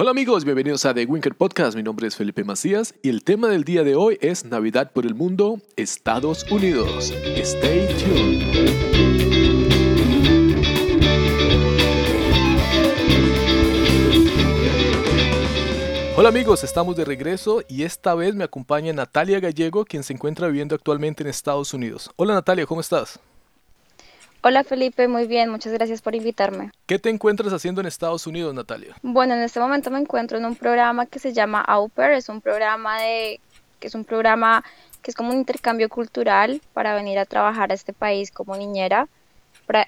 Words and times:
Hola 0.00 0.12
amigos, 0.12 0.46
bienvenidos 0.46 0.86
a 0.86 0.94
The 0.94 1.04
Winker 1.04 1.34
Podcast. 1.34 1.76
Mi 1.76 1.82
nombre 1.82 2.08
es 2.08 2.16
Felipe 2.16 2.42
Macías 2.42 2.94
y 3.02 3.10
el 3.10 3.22
tema 3.22 3.48
del 3.48 3.64
día 3.64 3.84
de 3.84 3.96
hoy 3.96 4.16
es 4.22 4.46
Navidad 4.46 4.92
por 4.94 5.04
el 5.04 5.14
mundo, 5.14 5.60
Estados 5.76 6.50
Unidos. 6.50 7.12
Stay 7.36 7.86
tuned. 7.98 8.40
Hola 16.16 16.30
amigos, 16.30 16.64
estamos 16.64 16.96
de 16.96 17.04
regreso 17.04 17.62
y 17.68 17.82
esta 17.82 18.14
vez 18.14 18.34
me 18.34 18.44
acompaña 18.44 18.94
Natalia 18.94 19.38
Gallego, 19.38 19.84
quien 19.84 20.02
se 20.02 20.14
encuentra 20.14 20.46
viviendo 20.46 20.74
actualmente 20.74 21.22
en 21.22 21.28
Estados 21.28 21.74
Unidos. 21.74 22.10
Hola 22.16 22.32
Natalia, 22.32 22.64
¿cómo 22.64 22.80
estás? 22.80 23.20
Hola 24.42 24.64
Felipe, 24.64 25.06
muy 25.06 25.26
bien, 25.26 25.50
muchas 25.50 25.74
gracias 25.74 26.00
por 26.00 26.14
invitarme. 26.14 26.70
¿Qué 26.86 26.98
te 26.98 27.10
encuentras 27.10 27.52
haciendo 27.52 27.82
en 27.82 27.86
Estados 27.86 28.26
Unidos, 28.26 28.54
Natalia? 28.54 28.96
Bueno, 29.02 29.34
en 29.34 29.42
este 29.42 29.60
momento 29.60 29.90
me 29.90 29.98
encuentro 29.98 30.38
en 30.38 30.46
un 30.46 30.56
programa 30.56 31.04
que 31.04 31.18
se 31.18 31.34
llama 31.34 31.60
AUPER, 31.60 32.12
es 32.12 32.30
un 32.30 32.40
programa 32.40 33.02
de 33.02 33.38
que 33.80 33.88
es 33.88 33.94
un 33.94 34.06
programa 34.06 34.64
que 35.02 35.10
es 35.10 35.14
como 35.14 35.30
un 35.30 35.36
intercambio 35.36 35.90
cultural 35.90 36.62
para 36.72 36.94
venir 36.94 37.18
a 37.18 37.26
trabajar 37.26 37.70
a 37.70 37.74
este 37.74 37.92
país 37.92 38.30
como 38.30 38.56
niñera. 38.56 39.08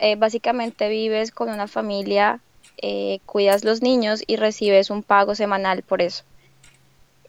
Eh, 0.01 0.17
básicamente 0.17 0.89
vives 0.91 1.31
con 1.31 1.49
una 1.49 1.67
familia, 1.67 2.41
eh, 2.77 3.21
cuidas 3.25 3.65
los 3.65 3.81
niños 3.81 4.23
y 4.27 4.37
recibes 4.37 4.91
un 4.91 5.03
pago 5.03 5.35
semanal 5.35 5.83
por 5.83 6.03
eso. 6.03 6.25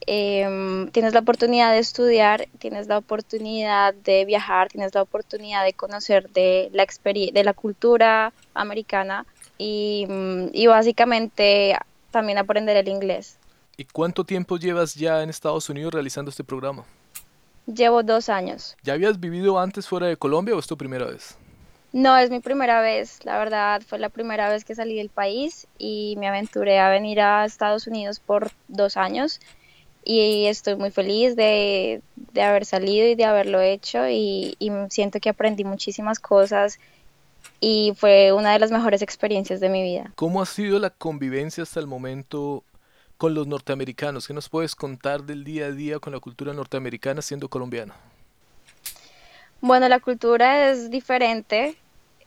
Em, 0.05 0.89
tienes 0.89 1.13
la 1.13 1.21
oportunidad 1.21 1.71
de 1.71 1.79
estudiar, 1.79 2.47
tienes 2.59 2.87
la 2.87 2.97
oportunidad 2.97 3.93
de 3.93 4.25
viajar, 4.25 4.67
tienes 4.67 4.93
la 4.93 5.01
oportunidad 5.01 5.63
de 5.63 5.73
conocer 5.73 6.29
de 6.29 6.69
la, 6.73 6.85
de 7.13 7.43
la 7.43 7.53
cultura 7.53 8.33
americana 8.53 9.25
y, 9.57 10.05
mm, 10.07 10.47
y 10.51 10.67
básicamente 10.67 11.77
también 12.11 12.37
aprender 12.37 12.77
el 12.77 12.87
inglés. 12.87 13.37
¿Y 13.77 13.85
cuánto 13.85 14.23
tiempo 14.23 14.57
llevas 14.57 14.93
ya 14.93 15.23
en 15.23 15.29
Estados 15.29 15.69
Unidos 15.69 15.93
realizando 15.93 16.29
este 16.29 16.43
programa? 16.43 16.83
Llevo 17.65 18.03
dos 18.03 18.29
años. 18.29 18.75
¿Ya 18.83 18.93
habías 18.93 19.19
vivido 19.19 19.57
antes 19.57 19.87
fuera 19.87 20.07
de 20.07 20.17
Colombia 20.17 20.55
o 20.55 20.59
es 20.59 20.67
tu 20.67 20.77
primera 20.77 21.05
vez? 21.05 21.37
No, 21.93 22.17
es 22.17 22.29
mi 22.29 22.39
primera 22.39 22.81
vez. 22.81 23.23
La 23.23 23.37
verdad, 23.37 23.81
fue 23.87 23.99
la 23.99 24.09
primera 24.09 24.49
vez 24.49 24.65
que 24.65 24.75
salí 24.75 24.95
del 24.95 25.09
país 25.09 25.67
y 25.77 26.15
me 26.17 26.27
aventuré 26.27 26.79
a 26.79 26.89
venir 26.89 27.21
a 27.21 27.45
Estados 27.45 27.87
Unidos 27.87 28.19
por 28.19 28.51
dos 28.67 28.97
años 28.97 29.39
y 30.05 30.45
estoy 30.47 30.75
muy 30.75 30.91
feliz 30.91 31.35
de, 31.35 32.01
haber 32.35 32.65
salido 32.65 33.07
y 33.07 33.15
de 33.15 33.25
haberlo 33.25 33.61
hecho 33.61 34.07
y, 34.09 34.57
siento 34.89 35.19
que 35.19 35.29
aprendí 35.29 35.63
muchísimas 35.63 36.19
cosas 36.19 36.79
y 37.59 37.93
fue 37.95 38.33
una 38.33 38.51
de 38.53 38.59
las 38.59 38.71
mejores 38.71 39.01
experiencias 39.01 39.59
de 39.59 39.69
mi 39.69 39.81
vida. 39.81 40.11
¿Cómo 40.15 40.41
ha 40.41 40.45
sido 40.45 40.79
la 40.79 40.89
convivencia 40.89 41.63
hasta 41.63 41.79
el 41.79 41.87
momento 41.87 42.63
con 43.17 43.33
los 43.33 43.47
norteamericanos? 43.47 44.27
¿Qué 44.27 44.33
nos 44.33 44.49
puedes 44.49 44.75
contar 44.75 45.23
del 45.23 45.43
día 45.43 45.67
a 45.67 45.71
día 45.71 45.99
con 45.99 46.13
la 46.13 46.19
cultura 46.19 46.53
norteamericana 46.53 47.21
siendo 47.21 47.47
colombiana? 47.47 47.95
Bueno, 49.61 49.87
la 49.87 50.01
cultura 50.01 50.71
es 50.71 50.89
diferente. 50.89 51.77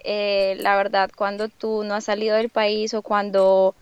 Eh, 0.03 0.57
la 0.61 0.77
verdad, 0.77 1.11
cuando 1.15 1.49
tú 1.49 1.85
no 1.85 1.95
has 1.95 2.05
salido 2.05 2.37
del 2.37 2.49
país 2.49 2.95
o 2.95 3.03
cuando, 3.03 3.75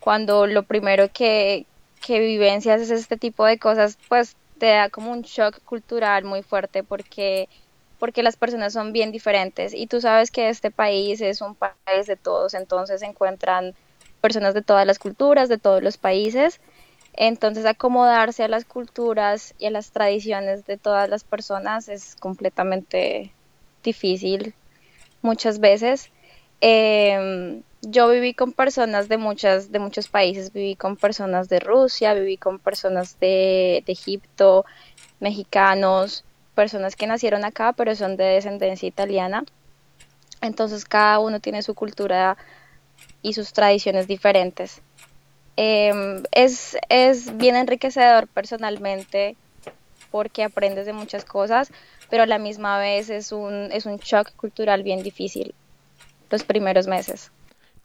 cuando 0.00 0.46
lo 0.46 0.62
primero 0.62 1.10
que, 1.12 1.66
que 2.06 2.20
vivencias 2.20 2.88
este 2.88 3.16
tipo 3.16 3.44
de 3.44 3.58
cosas, 3.58 3.98
pues 4.08 4.36
te 4.58 4.66
da 4.66 4.90
como 4.90 5.10
un 5.10 5.22
shock 5.22 5.60
cultural 5.64 6.24
muy 6.24 6.42
fuerte 6.42 6.84
porque 6.84 7.48
porque 7.98 8.22
las 8.22 8.36
personas 8.36 8.74
son 8.74 8.92
bien 8.92 9.10
diferentes 9.10 9.74
y 9.74 9.86
tú 9.88 10.00
sabes 10.00 10.30
que 10.30 10.48
este 10.50 10.70
país 10.70 11.20
es 11.20 11.40
un 11.40 11.56
país 11.56 12.06
de 12.06 12.16
todos, 12.16 12.54
entonces 12.54 13.00
se 13.00 13.06
encuentran 13.06 13.74
personas 14.20 14.54
de 14.54 14.62
todas 14.62 14.86
las 14.86 14.98
culturas, 15.00 15.48
de 15.48 15.58
todos 15.58 15.82
los 15.82 15.96
países, 15.98 16.60
entonces 17.14 17.66
acomodarse 17.66 18.44
a 18.44 18.48
las 18.48 18.66
culturas 18.66 19.54
y 19.58 19.66
a 19.66 19.70
las 19.70 19.90
tradiciones 19.90 20.64
de 20.66 20.76
todas 20.78 21.08
las 21.08 21.24
personas 21.24 21.88
es 21.88 22.14
completamente 22.16 23.34
difícil 23.82 24.54
muchas 25.22 25.58
veces. 25.58 26.10
Eh, 26.60 27.62
yo 27.88 28.08
viví 28.08 28.34
con 28.34 28.52
personas 28.52 29.08
de 29.08 29.16
muchas 29.16 29.70
de 29.70 29.78
muchos 29.78 30.08
países, 30.08 30.52
viví 30.52 30.74
con 30.74 30.96
personas 30.96 31.48
de 31.48 31.60
Rusia, 31.60 32.14
viví 32.14 32.36
con 32.36 32.58
personas 32.58 33.18
de, 33.20 33.84
Egipto, 33.86 34.64
mexicanos, 35.20 36.24
personas 36.54 36.96
que 36.96 37.06
nacieron 37.06 37.44
acá 37.44 37.72
pero 37.72 37.94
son 37.94 38.16
de 38.16 38.24
descendencia 38.24 38.88
italiana. 38.88 39.44
Entonces 40.40 40.84
cada 40.84 41.20
uno 41.20 41.38
tiene 41.40 41.62
su 41.62 41.74
cultura 41.74 42.36
y 43.22 43.34
sus 43.34 43.52
tradiciones 43.52 44.08
diferentes. 44.08 44.82
Em, 45.56 46.24
es, 46.32 46.76
es 46.88 47.36
bien 47.36 47.56
enriquecedor 47.56 48.26
personalmente 48.26 49.36
porque 50.10 50.42
aprendes 50.44 50.86
de 50.86 50.92
muchas 50.92 51.24
cosas, 51.24 51.70
pero 52.10 52.24
a 52.24 52.26
la 52.26 52.38
misma 52.38 52.78
vez 52.78 53.10
es 53.10 53.32
un, 53.32 53.70
es 53.72 53.86
un 53.86 53.98
shock 53.98 54.34
cultural 54.36 54.82
bien 54.82 55.02
difícil 55.02 55.54
los 56.30 56.42
primeros 56.42 56.88
meses. 56.88 57.30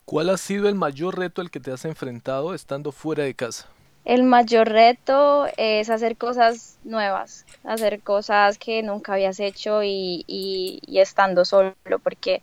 ¿Cuál 0.06 0.30
ha 0.30 0.38
sido 0.38 0.68
el 0.68 0.76
mayor 0.76 1.18
reto 1.18 1.42
al 1.42 1.52
que 1.52 1.60
te 1.60 1.72
has 1.72 1.86
enfrentado 1.86 2.54
estando 2.54 2.92
fuera 2.92 3.24
de 3.24 3.34
casa? 3.34 3.68
El 4.04 4.24
mayor 4.24 4.68
reto 4.70 5.46
es 5.58 5.90
hacer 5.90 6.18
cosas 6.18 6.80
nuevas, 6.84 7.46
hacer 7.64 8.02
cosas 8.02 8.58
que 8.58 8.82
nunca 8.82 9.14
habías 9.14 9.40
hecho 9.40 9.84
y, 9.84 10.26
y, 10.28 11.00
estando 11.00 11.46
solo, 11.46 11.76
porque 12.02 12.42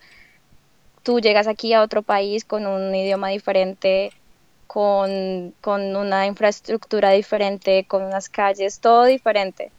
tú 1.03 1.21
llegas 1.21 1.49
aquí 1.49 1.73
a 1.75 1.83
otro 1.83 2.03
país 2.03 2.45
con 2.45 2.67
un 2.67 2.95
idioma 2.95 3.31
diferente, 3.31 4.13
con, 4.69 5.53
con, 5.61 5.97
una 5.97 6.27
infraestructura 6.27 7.11
diferente, 7.11 7.85
con 7.89 8.05
unas 8.05 8.29
calles, 8.29 8.79
todo 8.81 9.05
diferente. 9.05 9.73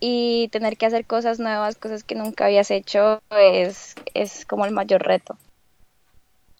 Y 0.00 0.48
tener 0.52 0.76
que 0.76 0.86
hacer 0.86 1.06
cosas 1.06 1.38
nuevas, 1.40 1.76
cosas 1.76 2.04
que 2.04 2.14
nunca 2.14 2.46
habías 2.46 2.70
hecho, 2.70 3.22
es, 3.30 3.94
es 4.12 4.44
como 4.44 4.66
el 4.66 4.72
mayor 4.72 5.02
reto. 5.02 5.38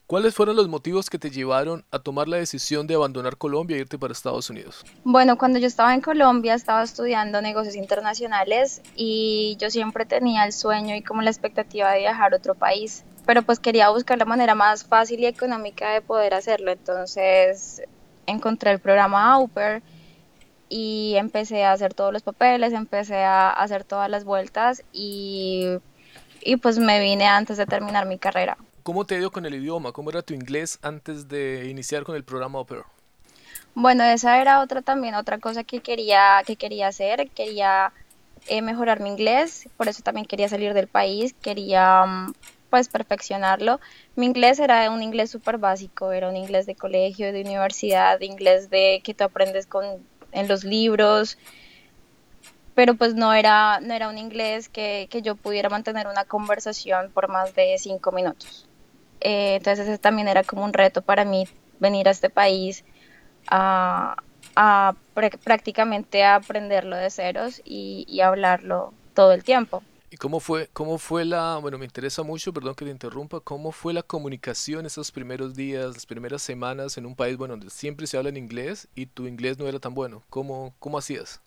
¿Cuáles 0.06 0.36
fueron 0.36 0.54
los 0.54 0.68
motivos 0.68 1.10
que 1.10 1.18
te 1.18 1.30
llevaron 1.30 1.84
a 1.90 1.98
tomar 1.98 2.28
la 2.28 2.36
decisión 2.36 2.86
de 2.86 2.94
abandonar 2.94 3.38
Colombia 3.38 3.76
e 3.76 3.80
irte 3.80 3.98
para 3.98 4.12
Estados 4.12 4.48
Unidos? 4.50 4.84
Bueno, 5.02 5.36
cuando 5.36 5.58
yo 5.58 5.66
estaba 5.66 5.94
en 5.94 6.00
Colombia 6.00 6.54
estaba 6.54 6.84
estudiando 6.84 7.42
negocios 7.42 7.74
internacionales 7.74 8.82
y 8.94 9.56
yo 9.58 9.68
siempre 9.68 10.06
tenía 10.06 10.44
el 10.44 10.52
sueño 10.52 10.94
y 10.94 11.02
como 11.02 11.22
la 11.22 11.30
expectativa 11.30 11.90
de 11.90 11.98
viajar 11.98 12.32
a 12.32 12.36
otro 12.36 12.54
país, 12.54 13.02
pero 13.26 13.42
pues 13.42 13.58
quería 13.58 13.88
buscar 13.88 14.16
la 14.16 14.26
manera 14.26 14.54
más 14.54 14.84
fácil 14.84 15.18
y 15.18 15.26
económica 15.26 15.90
de 15.90 16.02
poder 16.02 16.34
hacerlo. 16.34 16.70
Entonces 16.70 17.82
encontré 18.26 18.70
el 18.70 18.78
programa 18.78 19.32
AUPER 19.32 19.82
y 20.68 21.14
empecé 21.16 21.64
a 21.64 21.72
hacer 21.72 21.94
todos 21.94 22.12
los 22.12 22.22
papeles, 22.22 22.72
empecé 22.74 23.24
a 23.24 23.50
hacer 23.50 23.82
todas 23.82 24.08
las 24.08 24.22
vueltas 24.22 24.84
y, 24.92 25.66
y 26.42 26.58
pues 26.58 26.78
me 26.78 27.00
vine 27.00 27.26
antes 27.26 27.56
de 27.56 27.66
terminar 27.66 28.06
mi 28.06 28.18
carrera. 28.18 28.56
¿Cómo 28.86 29.04
te 29.04 29.18
dio 29.18 29.32
con 29.32 29.44
el 29.44 29.54
idioma? 29.56 29.90
¿Cómo 29.90 30.10
era 30.10 30.22
tu 30.22 30.32
inglés 30.32 30.78
antes 30.80 31.26
de 31.26 31.66
iniciar 31.68 32.04
con 32.04 32.14
el 32.14 32.22
programa 32.22 32.60
Opera? 32.60 32.84
Bueno, 33.74 34.04
esa 34.04 34.40
era 34.40 34.60
otra 34.60 34.80
también, 34.80 35.16
otra 35.16 35.38
cosa 35.38 35.64
que 35.64 35.80
quería, 35.80 36.40
que 36.46 36.54
quería 36.54 36.86
hacer. 36.86 37.28
Quería 37.30 37.92
eh, 38.46 38.62
mejorar 38.62 39.00
mi 39.00 39.08
inglés, 39.08 39.68
por 39.76 39.88
eso 39.88 40.04
también 40.04 40.24
quería 40.24 40.48
salir 40.48 40.72
del 40.72 40.86
país, 40.86 41.34
quería 41.42 42.04
mm, 42.06 42.34
pues 42.70 42.86
perfeccionarlo. 42.86 43.80
Mi 44.14 44.26
inglés 44.26 44.60
era 44.60 44.88
un 44.88 45.02
inglés 45.02 45.32
súper 45.32 45.58
básico, 45.58 46.12
era 46.12 46.28
un 46.28 46.36
inglés 46.36 46.66
de 46.66 46.76
colegio, 46.76 47.32
de 47.32 47.40
universidad, 47.40 48.20
inglés 48.20 48.70
de 48.70 49.00
que 49.02 49.14
tú 49.14 49.24
aprendes 49.24 49.66
con, 49.66 49.84
en 50.30 50.46
los 50.46 50.62
libros, 50.62 51.38
pero 52.76 52.94
pues 52.94 53.16
no 53.16 53.34
era, 53.34 53.80
no 53.80 53.94
era 53.94 54.08
un 54.08 54.16
inglés 54.16 54.68
que, 54.68 55.08
que 55.10 55.22
yo 55.22 55.34
pudiera 55.34 55.68
mantener 55.70 56.06
una 56.06 56.24
conversación 56.24 57.10
por 57.10 57.28
más 57.28 57.52
de 57.56 57.74
cinco 57.80 58.12
minutos. 58.12 58.68
Eh, 59.20 59.56
entonces 59.56 59.88
ese 59.88 59.98
también 59.98 60.28
era 60.28 60.42
como 60.44 60.64
un 60.64 60.72
reto 60.72 61.02
para 61.02 61.24
mí 61.24 61.48
venir 61.78 62.08
a 62.08 62.10
este 62.10 62.30
país 62.30 62.84
a, 63.48 64.16
prácticamente 65.44 66.24
a 66.24 66.36
aprenderlo 66.36 66.96
de 66.96 67.10
ceros 67.10 67.60
y, 67.64 68.20
hablarlo 68.20 68.92
todo 69.14 69.32
el 69.32 69.44
tiempo. 69.44 69.82
¿Y 70.10 70.16
cómo 70.16 70.40
fue, 70.40 70.68
cómo 70.72 70.98
fue 70.98 71.24
la, 71.24 71.56
bueno, 71.56 71.78
me 71.78 71.84
interesa 71.84 72.22
mucho, 72.22 72.52
perdón 72.52 72.74
que 72.74 72.84
te 72.84 72.90
interrumpa, 72.90 73.40
cómo 73.40 73.72
fue 73.72 73.92
la 73.92 74.02
comunicación 74.02 74.86
esos 74.86 75.10
primeros 75.10 75.54
días, 75.56 75.94
las 75.94 76.06
primeras 76.06 76.42
semanas 76.42 76.96
en 76.96 77.06
un 77.06 77.16
país, 77.16 77.36
bueno, 77.36 77.54
donde 77.54 77.70
siempre 77.70 78.06
se 78.06 78.16
habla 78.16 78.28
en 78.28 78.36
inglés 78.36 78.88
y 78.94 79.06
tu 79.06 79.26
inglés 79.26 79.58
no 79.58 79.66
era 79.66 79.80
tan 79.80 79.94
bueno? 79.94 80.22
¿Cómo, 80.30 80.74
cómo 80.78 80.98
hacías? 80.98 81.40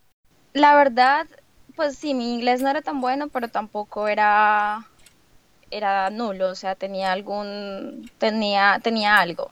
La 0.53 0.75
verdad, 0.75 1.25
pues 1.75 1.95
sí, 1.95 2.13
mi 2.13 2.33
inglés 2.33 2.61
no 2.61 2.69
era 2.69 2.81
tan 2.81 2.99
bueno, 2.99 3.29
pero 3.29 3.47
tampoco 3.47 4.07
era 4.07 4.88
era 5.71 6.09
nulo, 6.09 6.49
o 6.49 6.55
sea, 6.55 6.75
tenía 6.75 7.11
algún, 7.11 8.09
tenía, 8.17 8.79
tenía 8.83 9.17
algo. 9.17 9.51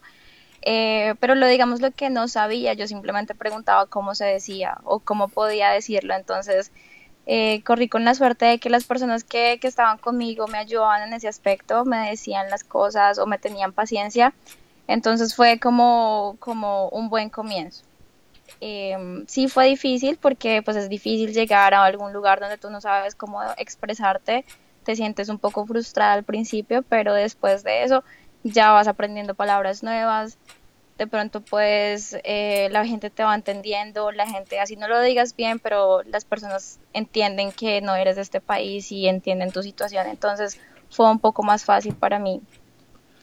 Eh, 0.64 1.16
pero 1.19 1.36
lo 1.36 1.48
digamos 1.48 1.81
lo 1.81 1.92
que 1.92 2.10
no 2.10 2.28
sabía, 2.28 2.74
yo 2.74 2.88
simplemente 2.88 3.36
preguntaba 3.36 3.86
cómo 3.86 4.16
se 4.16 4.25
decía 4.25 4.80
o 4.84 5.00
cómo 5.00 5.30
podía 5.30 5.69
decirlo, 5.69 6.16
entonces 6.16 6.72
eh, 7.25 7.62
corrí 7.64 7.90
con 7.90 8.06
la 8.06 8.16
suerte 8.16 8.46
de 8.46 8.60
que 8.60 8.69
las 8.69 8.86
personas 8.86 9.24
que, 9.24 9.60
que 9.62 9.68
estaban 9.68 9.98
conmigo 9.98 10.48
me 10.48 10.58
ayudaban 10.58 11.04
en 11.04 11.14
ese 11.14 11.28
aspecto, 11.28 11.86
me 11.86 12.10
decían 12.10 12.50
las 12.50 12.63
cosas 12.63 13.20
o 13.20 13.28
me 13.28 13.38
tenían 13.38 13.74
paciencia 13.74 14.34
Entonces 14.88 15.36
fue 15.36 15.60
como, 15.60 16.38
como 16.40 16.90
un 16.90 17.10
buen 17.10 17.30
comienzo. 17.30 17.84
Em, 18.62 19.25
sí 19.28 19.48
fue 19.50 19.68
difícil 19.68 20.18
porque 20.18 20.62
pues 20.63 20.78
es 20.78 20.90
difícil 20.90 21.34
llegar 21.34 21.74
a 21.74 21.84
algún 21.84 22.13
lugar 22.13 22.40
donde 22.40 22.58
tú 22.58 22.70
no 22.70 22.81
sabes 22.81 23.13
cómo 23.16 23.42
expresarte, 23.58 24.46
te 24.88 24.95
sientes 24.95 25.28
un 25.28 25.38
poco 25.38 25.66
frustrada 25.66 26.13
al 26.13 26.24
principio, 26.24 26.81
pero 26.81 27.13
después 27.13 27.62
de 27.66 27.84
eso 27.84 28.06
ya 28.44 28.72
vas 28.72 28.88
aprendiendo 28.88 29.36
palabras 29.36 29.84
nuevas, 29.84 30.38
de 30.98 31.07
pronto 31.07 31.42
pues 31.42 32.16
eh, 32.24 32.69
la 32.72 32.86
gente 32.86 33.10
te 33.10 33.22
va 33.22 33.36
entendiendo, 33.36 34.13
la 34.13 34.25
gente 34.25 34.62
así 34.62 34.78
no 34.78 34.88
lo 34.88 35.01
digas 35.01 35.36
bien, 35.36 35.60
pero 35.60 36.04
las 36.04 36.24
personas 36.24 36.80
entienden 36.94 37.51
que 37.51 37.81
no 37.81 37.95
eres 37.95 38.16
de 38.16 38.22
este 38.22 38.39
país 38.39 38.89
y 38.94 39.10
entienden 39.10 39.51
tu 39.51 39.62
situación, 39.62 40.07
entonces 40.07 40.57
fue 40.89 41.12
un 41.12 41.19
poco 41.19 41.44
más 41.44 41.66
fácil 41.66 41.94
para 41.94 42.18
mí 42.18 42.42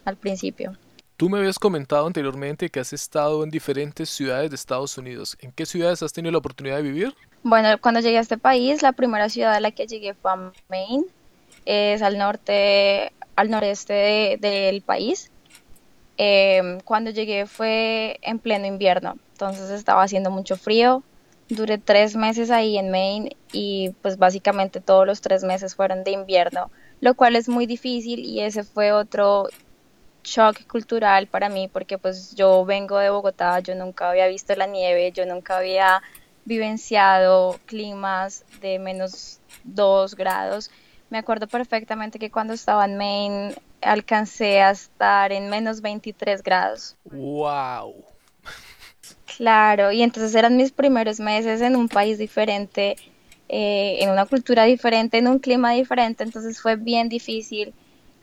al 0.05 0.17
principio. 0.17 0.77
Tú 1.17 1.29
me 1.29 1.39
habías 1.39 1.57
comentado 1.57 2.05
anteriormente 2.05 2.69
que 2.69 2.79
has 2.79 2.93
estado 2.93 3.43
en 3.43 3.49
diferentes 3.49 4.07
ciudades 4.07 4.51
de 4.51 4.55
Estados 4.55 4.99
Unidos. 4.99 5.35
¿En 5.39 5.51
qué 5.51 5.65
ciudades 5.65 6.03
has 6.03 6.13
tenido 6.13 6.31
la 6.31 6.37
oportunidad 6.37 6.75
de 6.75 6.83
vivir? 6.83 7.15
Bueno, 7.41 7.69
cuando 7.81 8.01
llegué 8.01 8.19
a 8.19 8.21
este 8.21 8.37
país, 8.37 8.83
la 8.83 8.91
primera 8.91 9.29
ciudad 9.29 9.53
a 9.53 9.59
la 9.59 9.71
que 9.71 9.87
llegué 9.87 10.13
fue 10.13 10.31
a 10.31 10.51
Maine, 10.69 11.05
es 11.65 12.01
al 12.01 12.17
norte, 12.17 13.11
al 13.35 13.49
noreste 13.49 14.37
del 14.39 14.81
país. 14.81 15.31
Em, 16.17 16.79
cuando 16.81 17.11
llegué 17.11 17.45
fue 17.45 18.19
en 18.21 18.39
pleno 18.39 18.65
invierno, 18.65 19.17
entonces 19.33 19.69
estaba 19.69 20.03
haciendo 20.03 20.31
mucho 20.31 20.55
frío. 20.55 21.03
Duré 21.49 21.77
tres 21.77 22.15
meses 22.15 22.49
ahí 22.51 22.77
en 22.77 22.89
Maine 22.89 23.35
y 23.51 23.91
pues 24.01 24.17
básicamente 24.17 24.79
todos 24.79 25.05
los 25.05 25.21
tres 25.21 25.43
meses 25.43 25.75
fueron 25.75 26.03
de 26.03 26.11
invierno, 26.11 26.71
lo 27.01 27.13
cual 27.15 27.35
es 27.35 27.49
muy 27.49 27.65
difícil 27.65 28.19
y 28.19 28.39
ese 28.41 28.63
fue 28.63 28.91
otro 28.91 29.47
shock 30.23 30.65
cultural 30.67 31.27
para 31.27 31.49
mí 31.49 31.67
porque 31.67 31.97
pues 31.97 32.33
yo 32.35 32.65
vengo 32.65 32.97
de 32.97 33.09
Bogotá, 33.09 33.59
yo 33.59 33.75
nunca 33.75 34.09
había 34.09 34.27
visto 34.27 34.55
la 34.55 34.65
nieve, 34.65 35.11
yo 35.11 35.25
nunca 35.25 35.57
había 35.57 36.01
vivenciado 36.45 37.59
climas 37.65 38.45
de 38.61 38.79
menos 38.79 39.39
2 39.65 40.15
grados. 40.15 40.71
Me 41.09 41.17
acuerdo 41.17 41.47
perfectamente 41.47 42.19
que 42.19 42.31
cuando 42.31 42.53
estaba 42.53 42.85
en 42.85 42.97
Maine 42.97 43.55
alcancé 43.81 44.61
a 44.61 44.71
estar 44.71 45.31
en 45.31 45.49
menos 45.49 45.81
23 45.81 46.41
grados. 46.41 46.97
¡Wow! 47.05 47.93
Claro, 49.37 49.91
y 49.91 50.01
entonces 50.01 50.33
eran 50.33 50.57
mis 50.57 50.71
primeros 50.71 51.19
meses 51.19 51.61
en 51.61 51.75
un 51.75 51.89
país 51.89 52.17
diferente, 52.17 52.95
eh, 53.49 53.97
en 53.99 54.09
una 54.09 54.25
cultura 54.25 54.63
diferente, 54.63 55.17
en 55.17 55.27
un 55.27 55.39
clima 55.39 55.71
diferente, 55.71 56.23
entonces 56.23 56.61
fue 56.61 56.75
bien 56.75 57.09
difícil 57.09 57.73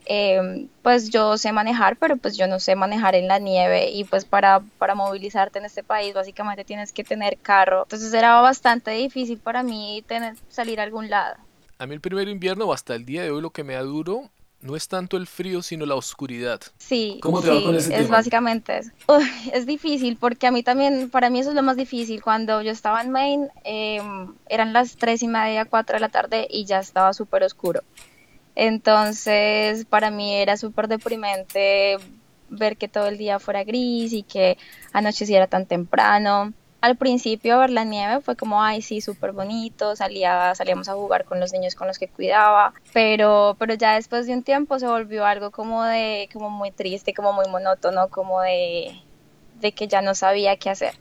eh, 0.06 0.68
pues 0.82 1.10
yo 1.10 1.38
sé 1.38 1.52
manejar, 1.52 1.96
pero 1.96 2.16
pues 2.16 2.36
yo 2.36 2.46
no 2.46 2.58
sé 2.58 2.74
manejar 2.74 3.14
en 3.14 3.28
la 3.28 3.38
nieve 3.38 3.90
y 3.90 4.04
pues 4.04 4.24
para, 4.24 4.60
para 4.78 4.94
movilizarte 4.94 5.58
en 5.58 5.64
este 5.64 5.84
país 5.84 6.12
básicamente 6.14 6.64
tienes 6.64 6.92
que 6.92 7.04
tener 7.04 7.38
carro. 7.38 7.82
Entonces 7.84 8.12
era 8.12 8.40
bastante 8.40 8.90
difícil 8.92 9.38
para 9.38 9.62
mí 9.62 10.02
tener, 10.06 10.34
salir 10.48 10.80
a 10.80 10.82
algún 10.82 11.08
lado. 11.08 11.36
A 11.82 11.86
mí 11.88 11.96
el 11.96 12.00
primer 12.00 12.28
invierno 12.28 12.66
o 12.66 12.72
hasta 12.72 12.94
el 12.94 13.04
día 13.04 13.24
de 13.24 13.32
hoy 13.32 13.42
lo 13.42 13.50
que 13.50 13.64
me 13.64 13.74
da 13.74 13.82
duro 13.82 14.30
no 14.60 14.76
es 14.76 14.86
tanto 14.86 15.16
el 15.16 15.26
frío, 15.26 15.62
sino 15.62 15.84
la 15.84 15.96
oscuridad. 15.96 16.60
Sí, 16.78 17.18
¿Cómo 17.20 17.42
te 17.42 17.48
con 17.48 17.74
ese 17.74 18.00
es 18.00 18.08
básicamente 18.08 18.78
eso. 18.78 18.92
es 19.52 19.66
difícil 19.66 20.16
porque 20.16 20.46
a 20.46 20.52
mí 20.52 20.62
también, 20.62 21.10
para 21.10 21.28
mí 21.28 21.40
eso 21.40 21.48
es 21.48 21.56
lo 21.56 21.62
más 21.64 21.76
difícil. 21.76 22.22
Cuando 22.22 22.62
yo 22.62 22.70
estaba 22.70 23.02
en 23.02 23.10
Maine, 23.10 23.48
em, 23.64 24.32
eran 24.48 24.72
las 24.72 24.94
tres 24.94 25.24
y 25.24 25.26
media, 25.26 25.64
cuatro 25.64 25.96
de 25.96 26.00
la 26.00 26.08
tarde 26.08 26.46
y 26.48 26.66
ya 26.66 26.78
estaba 26.78 27.12
súper 27.14 27.42
oscuro. 27.42 27.82
Entonces, 28.54 29.84
para 29.86 30.12
mí 30.12 30.36
era 30.36 30.56
súper 30.56 30.86
deprimente 30.86 31.96
ver 32.48 32.76
que 32.76 32.86
todo 32.86 33.08
el 33.08 33.18
día 33.18 33.40
fuera 33.40 33.64
gris 33.64 34.12
y 34.12 34.22
que 34.22 34.56
anocheciera 34.92 35.48
tan 35.48 35.66
temprano. 35.66 36.52
Al 36.82 36.96
principio 36.96 37.60
ver 37.60 37.70
la 37.70 37.84
nieve 37.84 38.20
fue 38.20 38.36
como, 38.36 38.60
ay, 38.62 38.82
sí, 38.82 39.00
súper 39.00 39.30
bonito, 39.32 39.94
salía, 39.94 40.52
salíamos 40.56 40.88
a 40.88 40.94
jugar 40.94 41.24
con 41.24 41.38
los 41.38 41.52
niños 41.52 41.76
con 41.76 41.86
los 41.86 41.96
que 41.98 42.08
cuidaba, 42.08 42.74
pero, 42.92 43.56
pero 43.58 43.74
ya 43.74 43.94
después 43.94 44.26
de 44.26 44.34
un 44.34 44.42
tiempo 44.42 44.80
se 44.80 44.88
volvió 44.88 45.24
algo 45.24 45.52
como 45.52 45.84
de, 45.84 46.28
como 46.32 46.50
muy 46.50 46.72
triste, 46.72 47.14
como 47.14 47.32
muy 47.32 47.46
monótono, 47.48 48.08
como 48.08 48.40
de, 48.42 49.00
de 49.60 49.72
que 49.72 49.86
ya 49.86 50.02
no 50.02 50.16
sabía 50.16 50.56
qué 50.56 50.70
hacer. 50.70 50.94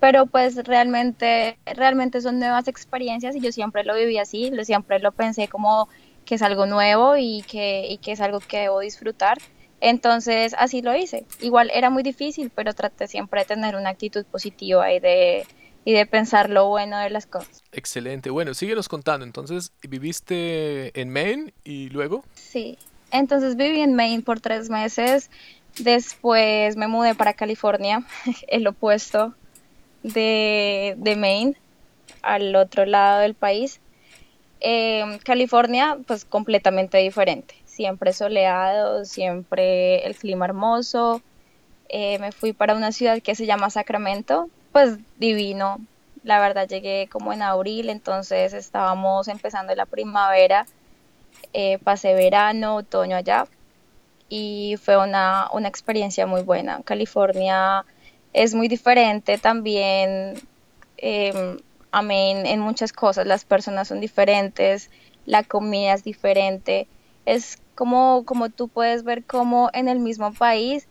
Pero 0.00 0.26
pues 0.26 0.56
realmente, 0.64 1.58
realmente 1.66 2.22
son 2.22 2.38
nuevas 2.38 2.66
experiencias 2.66 3.36
y 3.36 3.40
yo 3.40 3.52
siempre 3.52 3.84
lo 3.84 3.94
viví 3.94 4.18
así, 4.18 4.50
siempre 4.64 5.00
lo 5.00 5.12
pensé 5.12 5.48
como 5.48 5.88
que 6.24 6.36
es 6.36 6.42
algo 6.42 6.64
nuevo 6.66 7.16
y 7.18 7.42
que, 7.42 7.86
y 7.88 7.98
que 7.98 8.12
es 8.12 8.20
algo 8.22 8.40
que 8.40 8.60
debo 8.60 8.80
disfrutar. 8.80 9.38
Entonces 9.80 10.54
así 10.58 10.82
lo 10.82 10.94
hice. 10.94 11.26
Igual 11.40 11.70
era 11.72 11.90
muy 11.90 12.02
difícil, 12.02 12.50
pero 12.54 12.74
traté 12.74 13.06
siempre 13.08 13.40
de 13.40 13.46
tener 13.46 13.76
una 13.76 13.90
actitud 13.90 14.24
positiva 14.24 14.92
y 14.92 15.00
de, 15.00 15.46
y 15.84 15.92
de 15.92 16.06
pensar 16.06 16.50
lo 16.50 16.68
bueno 16.68 16.98
de 16.98 17.10
las 17.10 17.26
cosas. 17.26 17.62
Excelente. 17.72 18.30
Bueno, 18.30 18.54
síguenos 18.54 18.88
contando. 18.88 19.24
Entonces, 19.26 19.72
¿viviste 19.82 20.98
en 20.98 21.10
Maine 21.10 21.52
y 21.64 21.90
luego? 21.90 22.24
Sí. 22.34 22.78
Entonces 23.10 23.56
viví 23.56 23.80
en 23.80 23.94
Maine 23.94 24.22
por 24.22 24.40
tres 24.40 24.70
meses. 24.70 25.30
Después 25.78 26.76
me 26.76 26.88
mudé 26.88 27.14
para 27.14 27.34
California, 27.34 28.04
el 28.48 28.66
opuesto 28.66 29.34
de, 30.02 30.94
de 30.96 31.16
Maine, 31.16 31.54
al 32.22 32.56
otro 32.56 32.86
lado 32.86 33.20
del 33.20 33.34
país. 33.34 33.80
Eh, 34.60 35.18
California, 35.22 35.98
pues 36.06 36.24
completamente 36.24 36.96
diferente. 36.98 37.54
Siempre 37.76 38.14
soleado, 38.14 39.04
siempre 39.04 40.06
el 40.06 40.16
clima 40.16 40.46
hermoso. 40.46 41.20
Eh, 41.90 42.18
me 42.20 42.32
fui 42.32 42.54
para 42.54 42.74
una 42.74 42.90
ciudad 42.90 43.20
que 43.20 43.34
se 43.34 43.44
llama 43.44 43.68
Sacramento, 43.68 44.48
pues 44.72 44.96
divino. 45.18 45.78
La 46.24 46.40
verdad 46.40 46.66
llegué 46.66 47.06
como 47.12 47.34
en 47.34 47.42
abril, 47.42 47.90
entonces 47.90 48.54
estábamos 48.54 49.28
empezando 49.28 49.74
la 49.74 49.84
primavera. 49.84 50.64
Eh, 51.52 51.78
pasé 51.84 52.14
verano, 52.14 52.76
otoño 52.76 53.14
allá 53.14 53.46
y 54.30 54.76
fue 54.82 54.96
una, 54.96 55.50
una 55.52 55.68
experiencia 55.68 56.24
muy 56.24 56.40
buena. 56.40 56.80
California 56.82 57.84
es 58.32 58.54
muy 58.54 58.68
diferente 58.68 59.36
también. 59.36 60.40
Eh, 60.96 61.58
amén 61.90 62.46
en 62.46 62.60
muchas 62.60 62.94
cosas. 62.94 63.26
Las 63.26 63.44
personas 63.44 63.88
son 63.88 64.00
diferentes, 64.00 64.90
la 65.26 65.42
comida 65.42 65.92
es 65.92 66.04
diferente. 66.04 66.88
Es 67.26 67.58
como, 67.76 68.24
como 68.24 68.48
tú 68.48 68.66
puedes 68.66 69.04
ver 69.04 69.24
como 69.24 69.70
en 69.72 69.86
el 69.86 70.00
mismo 70.00 70.32
país, 70.32 70.88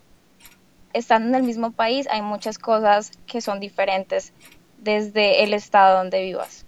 estando 0.93 1.27
en 1.27 1.35
el 1.35 1.43
mismo 1.43 1.71
país, 1.71 2.07
hay 2.09 2.21
muchas 2.21 2.57
cosas 2.57 3.11
que 3.27 3.41
son 3.41 3.59
diferentes 3.59 4.31
desde 4.77 5.43
el 5.43 5.53
estado 5.53 5.97
donde 5.97 6.21
vivas. 6.21 6.65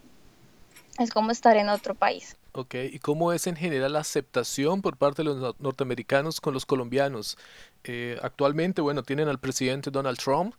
Es 1.00 1.12
como 1.12 1.32
estar 1.32 1.56
en 1.56 1.70
otro 1.70 1.96
país. 1.96 2.36
Ok, 2.54 2.74
¿y 2.92 2.98
cómo 2.98 3.32
es 3.32 3.46
en 3.46 3.56
general 3.56 3.94
la 3.94 4.00
aceptación 4.00 4.82
por 4.82 4.98
parte 4.98 5.22
de 5.22 5.26
los 5.30 5.56
norteamericanos 5.60 6.42
con 6.42 6.56
los 6.56 6.66
colombianos? 6.66 7.38
Eh, 7.84 8.18
actualmente, 8.24 8.82
bueno, 8.82 9.04
tienen 9.04 9.28
al 9.28 9.40
presidente 9.40 9.92
Donald 9.92 10.18
Trump 10.18 10.56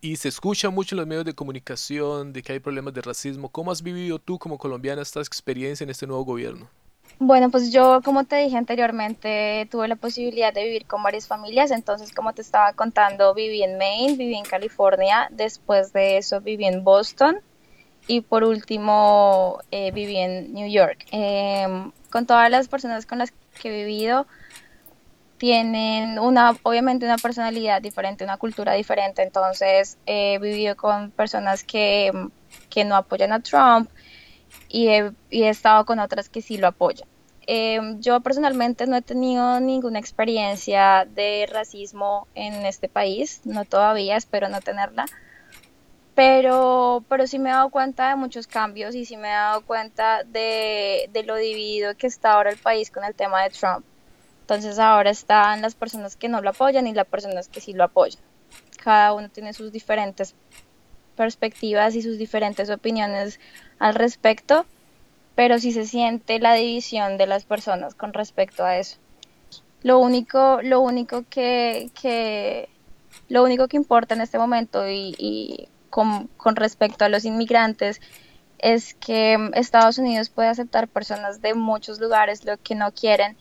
y 0.00 0.16
se 0.16 0.28
escucha 0.28 0.70
mucho 0.70 0.94
en 0.94 0.98
los 0.98 1.08
medios 1.08 1.24
de 1.24 1.34
comunicación 1.34 2.32
de 2.32 2.42
que 2.42 2.52
hay 2.52 2.60
problemas 2.60 2.94
de 2.94 3.02
racismo. 3.02 3.48
¿Cómo 3.48 3.72
has 3.72 3.82
vivido 3.82 4.20
tú 4.20 4.38
como 4.38 4.56
colombiana 4.56 5.02
esta 5.02 5.20
experiencia 5.20 5.82
en 5.82 5.90
este 5.90 6.06
nuevo 6.06 6.24
gobierno? 6.24 6.70
Bueno, 7.18 7.50
pues 7.50 7.72
yo, 7.72 8.02
como 8.04 8.24
te 8.24 8.36
dije 8.36 8.58
anteriormente, 8.58 9.66
tuve 9.70 9.88
la 9.88 9.96
posibilidad 9.96 10.52
de 10.52 10.64
vivir 10.64 10.86
con 10.86 11.02
varias 11.02 11.26
familias, 11.26 11.70
entonces 11.70 12.12
como 12.12 12.34
te 12.34 12.42
estaba 12.42 12.74
contando, 12.74 13.32
viví 13.32 13.62
en 13.62 13.78
Maine, 13.78 14.16
viví 14.16 14.34
en 14.34 14.44
California, 14.44 15.28
después 15.30 15.94
de 15.94 16.18
eso 16.18 16.42
viví 16.42 16.66
en 16.66 16.84
Boston 16.84 17.40
y 18.06 18.20
por 18.20 18.44
último 18.44 19.60
eh, 19.70 19.92
viví 19.92 20.18
en 20.18 20.52
New 20.52 20.68
York. 20.70 21.06
Em, 21.10 21.90
con 22.10 22.26
todas 22.26 22.50
las 22.50 22.68
personas 22.68 23.06
con 23.06 23.18
las 23.18 23.32
que 23.62 23.68
he 23.70 23.84
vivido, 23.84 24.26
tienen 25.38 26.18
una, 26.18 26.56
obviamente 26.62 27.06
una 27.06 27.18
personalidad 27.18 27.82
diferente, 27.82 28.24
una 28.24 28.36
cultura 28.36 28.72
diferente, 28.74 29.22
entonces 29.22 29.98
he 30.06 30.38
vivido 30.38 30.76
con 30.76 31.10
personas 31.10 31.64
que, 31.64 32.12
no 32.84 32.94
apoyan 32.94 33.32
a 33.32 33.40
Trump 33.40 33.88
y 34.68 34.88
he, 34.88 35.12
estado 35.30 35.84
con 35.84 35.98
otras 35.98 36.28
que 36.28 36.42
sí 36.42 36.56
lo 36.58 36.68
apoyan. 36.68 37.08
Em, 37.46 38.00
yo 38.00 38.20
personalmente 38.20 38.86
no 38.86 38.96
he 38.96 39.02
tenido 39.02 39.60
ninguna 39.60 39.98
experiencia 39.98 41.06
de 41.14 41.48
racismo 41.50 42.26
en 42.34 42.66
este 42.66 42.88
país, 42.88 43.40
no 43.44 43.64
todavía, 43.64 44.16
espero 44.16 44.48
no 44.48 44.60
tenerla, 44.60 45.06
pero, 46.14 47.04
pero 47.08 47.26
sí 47.26 47.38
me 47.38 47.50
he 47.50 47.52
dado 47.52 47.70
cuenta 47.70 48.08
de 48.08 48.16
muchos 48.16 48.46
cambios 48.46 48.94
y 48.94 49.04
sí 49.04 49.16
me 49.16 49.28
he 49.28 49.32
dado 49.32 49.60
cuenta 49.64 50.24
de, 50.24 51.08
de 51.12 51.22
lo 51.22 51.36
dividido 51.36 51.96
que 51.96 52.06
está 52.06 52.32
ahora 52.32 52.50
el 52.50 52.58
país 52.58 52.90
con 52.90 53.04
el 53.04 53.14
tema 53.14 53.42
de 53.42 53.50
Trump 53.50 53.84
entonces 54.46 54.78
ahora 54.78 55.10
están 55.10 55.60
las 55.60 55.74
personas 55.74 56.14
que 56.14 56.28
no 56.28 56.40
lo 56.40 56.50
apoyan 56.50 56.86
y 56.86 56.94
las 56.94 57.08
personas 57.08 57.48
que 57.48 57.60
sí 57.60 57.72
lo 57.72 57.82
apoyan. 57.82 58.22
Cada 58.80 59.12
uno 59.12 59.28
tiene 59.28 59.52
sus 59.52 59.72
diferentes 59.72 60.36
perspectivas 61.16 61.94
y 61.94 62.02
sus 62.02 62.18
diferentes 62.18 62.70
opiniones 62.70 63.40
al 63.78 63.94
respecto, 63.94 64.66
pero 65.34 65.58
sí 65.58 65.72
se 65.72 65.86
siente 65.86 66.38
la 66.38 66.54
división 66.54 67.18
de 67.18 67.26
las 67.26 67.44
personas 67.44 67.94
con 67.94 68.12
respecto 68.12 68.64
a 68.64 68.78
eso. 68.78 68.98
Lo 69.82 69.98
único, 69.98 70.60
lo 70.62 70.80
único 70.80 71.24
que, 71.28 71.90
que, 72.00 72.68
lo 73.28 73.44
único 73.44 73.68
que 73.68 73.76
importa 73.76 74.14
en 74.14 74.20
este 74.20 74.38
momento 74.38 74.88
y, 74.88 75.68
con, 75.90 76.28
con, 76.36 76.56
respecto 76.56 77.04
a 77.04 77.08
los 77.08 77.24
inmigrantes 77.24 78.00
es 78.58 78.94
que 78.94 79.50
Estados 79.54 79.98
Unidos 79.98 80.30
puede 80.30 80.48
aceptar 80.48 80.88
personas 80.88 81.40
de 81.42 81.54
muchos 81.54 82.00
lugares, 82.00 82.44
lo 82.44 82.56
que 82.56 82.74
no 82.74 82.92
quieren 82.92 83.36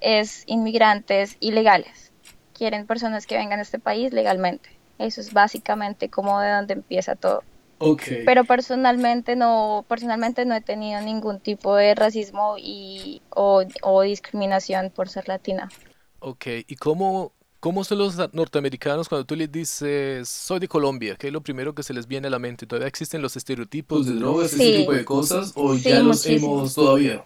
es 0.00 0.44
inmigrantes 0.46 1.36
ilegales, 1.40 2.12
quieren 2.54 2.86
personas 2.86 3.26
que 3.26 3.36
vengan 3.36 3.58
a 3.58 3.62
este 3.62 3.78
país 3.78 4.12
legalmente. 4.12 4.79
Eso 5.00 5.20
es 5.20 5.32
básicamente 5.32 6.08
como 6.08 6.40
de 6.40 6.50
donde 6.50 6.74
empieza 6.74 7.16
todo. 7.16 7.42
Okay. 7.78 8.24
Pero 8.26 8.44
personalmente 8.44 9.34
no, 9.36 9.86
personalmente 9.88 10.44
no 10.44 10.54
he 10.54 10.60
tenido 10.60 11.00
ningún 11.00 11.40
tipo 11.40 11.74
de 11.74 11.94
racismo 11.94 12.56
y, 12.58 13.22
o, 13.30 13.64
o 13.82 14.02
discriminación 14.02 14.90
por 14.90 15.08
ser 15.08 15.26
latina. 15.28 15.70
Ok, 16.18 16.46
¿y 16.66 16.76
cómo, 16.76 17.32
¿Cómo 17.60 17.84
son 17.84 17.98
los 17.98 18.16
norteamericanos 18.34 19.06
cuando 19.06 19.26
tú 19.26 19.36
les 19.36 19.52
dices, 19.52 20.26
soy 20.28 20.60
de 20.60 20.68
Colombia? 20.68 21.16
¿Qué 21.18 21.26
es 21.26 21.32
lo 21.32 21.42
primero 21.42 21.74
que 21.74 21.82
se 21.82 21.92
les 21.92 22.06
viene 22.06 22.28
a 22.28 22.30
la 22.30 22.38
mente? 22.38 22.66
¿Todavía 22.66 22.88
existen 22.88 23.20
los 23.20 23.36
estereotipos 23.36 24.06
de 24.06 24.14
drogas, 24.14 24.54
ese 24.54 24.78
tipo 24.78 24.92
de 24.92 25.04
cosas? 25.04 25.52
¿O 25.54 25.74
ya 25.74 26.00
los 26.00 26.24
hemos 26.24 26.74
todavía? 26.74 27.22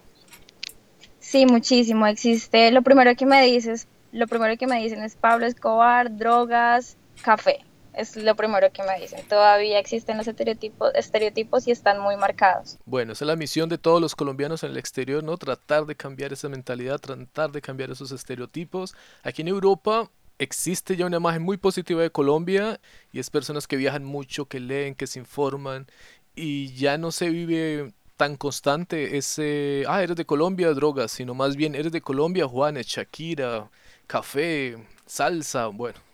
Sí, 1.19 1.45
muchísimo. 1.45 2.05
Existe. 2.05 2.69
Lo 2.71 2.81
primero 2.81 3.15
que 3.15 3.25
me 3.25 3.45
dices, 3.45 3.87
lo 4.11 4.27
primero 4.27 4.57
que 4.57 4.67
me 4.67 4.81
dicen 4.83 5.03
es 5.03 5.15
Pablo 5.15 5.45
Escobar, 5.45 6.17
drogas, 6.17 6.97
café. 7.25 7.65
Es 7.93 8.15
lo 8.17 8.35
primero 8.35 8.71
que 8.71 8.83
me 8.83 8.99
dicen. 8.99 9.25
Todavía 9.27 9.79
existen 9.79 10.17
los 10.17 10.27
estereotipos, 10.27 10.91
estereotipos 10.93 11.67
y 11.67 11.71
están 11.71 11.99
muy 11.99 12.17
marcados. 12.17 12.77
Bueno, 12.85 13.13
esa 13.13 13.23
es 13.25 13.27
la 13.27 13.35
misión 13.35 13.67
de 13.67 13.77
todos 13.77 13.99
los 13.99 14.15
colombianos 14.15 14.63
en 14.63 14.71
el 14.71 14.77
exterior, 14.77 15.23
¿no? 15.23 15.37
Tratar 15.37 15.85
de 15.85 15.95
cambiar 15.95 16.33
esa 16.33 16.49
mentalidad, 16.49 16.99
tratar 16.99 17.51
de 17.51 17.61
cambiar 17.61 17.89
esos 17.89 18.11
estereotipos. 18.11 18.93
Aquí 19.23 19.41
en 19.41 19.47
Europa 19.47 20.11
existe 20.37 20.97
ya 20.97 21.05
una 21.05 21.17
imagen 21.17 21.41
muy 21.41 21.57
positiva 21.57 22.01
de 22.01 22.11
Colombia 22.11 22.79
y 23.11 23.19
es 23.19 23.29
personas 23.29 23.65
que 23.65 23.77
viajan 23.77 24.03
mucho, 24.03 24.45
que 24.45 24.59
leen, 24.59 24.93
que 24.93 25.07
se 25.07 25.17
informan 25.17 25.87
y 26.35 26.75
ya 26.75 26.97
no 26.97 27.11
se 27.11 27.29
vive 27.29 27.93
tan 28.17 28.35
constante 28.35 29.17
ese, 29.17 29.85
ah, 29.87 30.03
eres 30.03 30.17
de 30.17 30.25
Colombia, 30.25 30.73
drogas, 30.73 31.11
sino 31.11 31.33
más 31.33 31.55
bien 31.55 31.73
eres 31.73 31.91
de 31.91 32.01
Colombia, 32.01 32.45
Juanes, 32.47 32.87
Shakira, 32.87 33.69
café, 34.05 34.77
salsa, 35.05 35.67
bueno. 35.67 36.04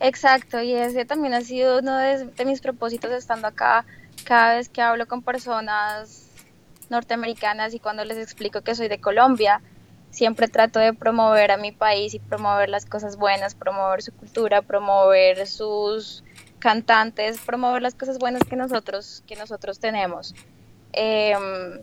Exacto, 0.00 0.62
y 0.62 0.72
ese 0.72 1.04
también 1.04 1.34
ha 1.34 1.42
sido 1.42 1.78
uno 1.80 1.98
de, 1.98 2.44
mis 2.46 2.62
propósitos 2.62 3.10
estando 3.12 3.46
acá, 3.46 3.84
cada 4.24 4.56
vez 4.56 4.70
que 4.70 4.80
hablo 4.80 5.06
con 5.06 5.22
personas 5.22 6.26
norteamericanas 6.88 7.74
y 7.74 7.80
cuando 7.80 8.04
les 8.06 8.16
explico 8.16 8.62
que 8.62 8.74
soy 8.74 8.88
de 8.88 8.98
Colombia, 8.98 9.60
siempre 10.10 10.48
trato 10.48 10.78
de 10.80 10.94
promover 10.94 11.50
a 11.50 11.58
mi 11.58 11.70
país 11.70 12.14
y 12.14 12.18
promover 12.18 12.70
las 12.70 12.86
cosas 12.86 13.16
buenas, 13.16 13.54
promover 13.54 14.00
su 14.00 14.12
cultura, 14.12 14.62
promover 14.62 15.46
sus 15.46 16.24
cantantes, 16.60 17.38
promover 17.38 17.82
las 17.82 17.94
cosas 17.94 18.18
buenas 18.18 18.42
que 18.44 18.56
nosotros, 18.56 19.22
que 19.26 19.36
nosotros 19.36 19.80
tenemos. 19.80 20.34
Em, 20.92 21.78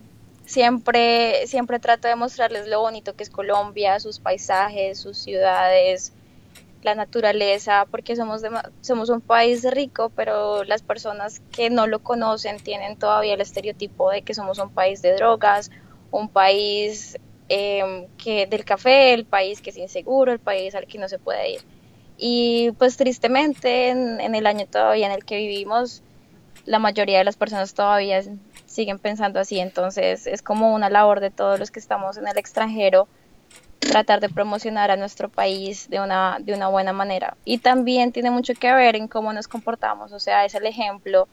siempre, 0.45 1.45
siempre 1.45 1.79
trato 1.79 2.07
de 2.07 2.15
mostrarles 2.15 2.67
lo 2.67 2.81
bonito 2.81 3.15
que 3.15 3.23
es 3.23 3.29
Colombia, 3.29 3.99
sus 3.99 4.19
paisajes, 4.19 4.99
sus 4.99 5.19
ciudades, 5.19 6.13
la 6.87 6.95
naturaleza, 6.95 7.85
porque 7.89 8.15
somos, 8.15 8.41
somos 8.81 9.09
un 9.09 9.21
país 9.21 9.63
rico, 9.71 10.11
pero 10.15 10.63
las 10.63 10.81
personas 10.81 11.41
que 11.51 11.69
no 11.69 11.87
lo 11.87 11.99
conocen 11.99 12.57
tienen 12.57 12.97
todavía 12.97 13.35
el 13.35 13.41
estereotipo 13.41 14.09
de 14.09 14.21
que 14.23 14.33
somos 14.33 14.57
un 14.59 14.69
país 14.69 15.01
de 15.01 15.13
drogas, 15.13 15.69
un 16.11 16.29
país 16.29 17.17
Em, 17.49 18.07
que 18.17 18.45
del 18.45 18.65
café, 18.65 19.13
el 19.13 19.25
país 19.25 19.61
que 19.61 19.69
es 19.69 19.77
inseguro, 19.77 20.33
el 20.33 20.39
país 20.39 20.75
al 20.75 20.85
que 20.85 20.97
no 20.97 21.07
se 21.07 21.17
puede 21.17 21.51
ir. 21.53 21.61
Y 22.17 22.71
pues 22.77 22.97
tristemente 22.97 23.89
en, 23.89 24.35
el 24.35 24.45
año 24.47 24.65
todavía 24.69 25.05
en 25.05 25.13
el 25.13 25.23
que 25.23 25.37
vivimos, 25.37 26.03
la 26.65 26.79
mayoría 26.79 27.19
de 27.19 27.23
las 27.23 27.37
personas 27.37 27.73
todavía 27.73 28.21
siguen 28.65 28.99
pensando 28.99 29.39
así, 29.39 29.59
entonces 29.59 30.27
es 30.27 30.41
como 30.41 30.73
una 30.73 30.89
labor 30.89 31.21
de 31.21 31.31
todos 31.31 31.57
los 31.57 31.71
que 31.71 31.79
estamos 31.79 32.17
en 32.17 32.27
el 32.27 32.37
extranjero 32.37 33.07
tratar 33.79 34.19
de 34.19 34.29
promocionar 34.29 34.91
a 34.91 34.95
nuestro 34.95 35.29
país 35.29 35.89
de 35.89 35.99
una, 35.99 36.37
de 36.39 36.53
una 36.53 36.67
buena 36.67 36.93
manera. 36.93 37.37
Y 37.45 37.59
también 37.59 38.11
tiene 38.11 38.31
mucho 38.31 38.53
que 38.53 38.73
ver 38.73 38.95
en 38.95 39.07
cómo 39.07 39.33
nos 39.33 39.47
comportamos, 39.47 40.11
o 40.11 40.19
sea, 40.19 40.45
es 40.45 40.55
el 40.55 40.65
ejemplo 40.65 41.27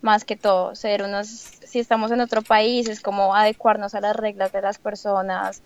más 0.00 0.24
que 0.24 0.36
todo, 0.36 0.74
ser 0.74 1.02
unos, 1.02 1.26
si 1.26 1.80
estamos 1.80 2.10
en 2.10 2.20
otro 2.20 2.42
país, 2.42 2.88
es 2.88 3.00
como 3.00 3.34
adecuarnos 3.34 3.94
a 3.94 4.00
las 4.00 4.14
reglas 4.14 4.52
de 4.52 4.62
las 4.62 4.78
personas 4.78 5.62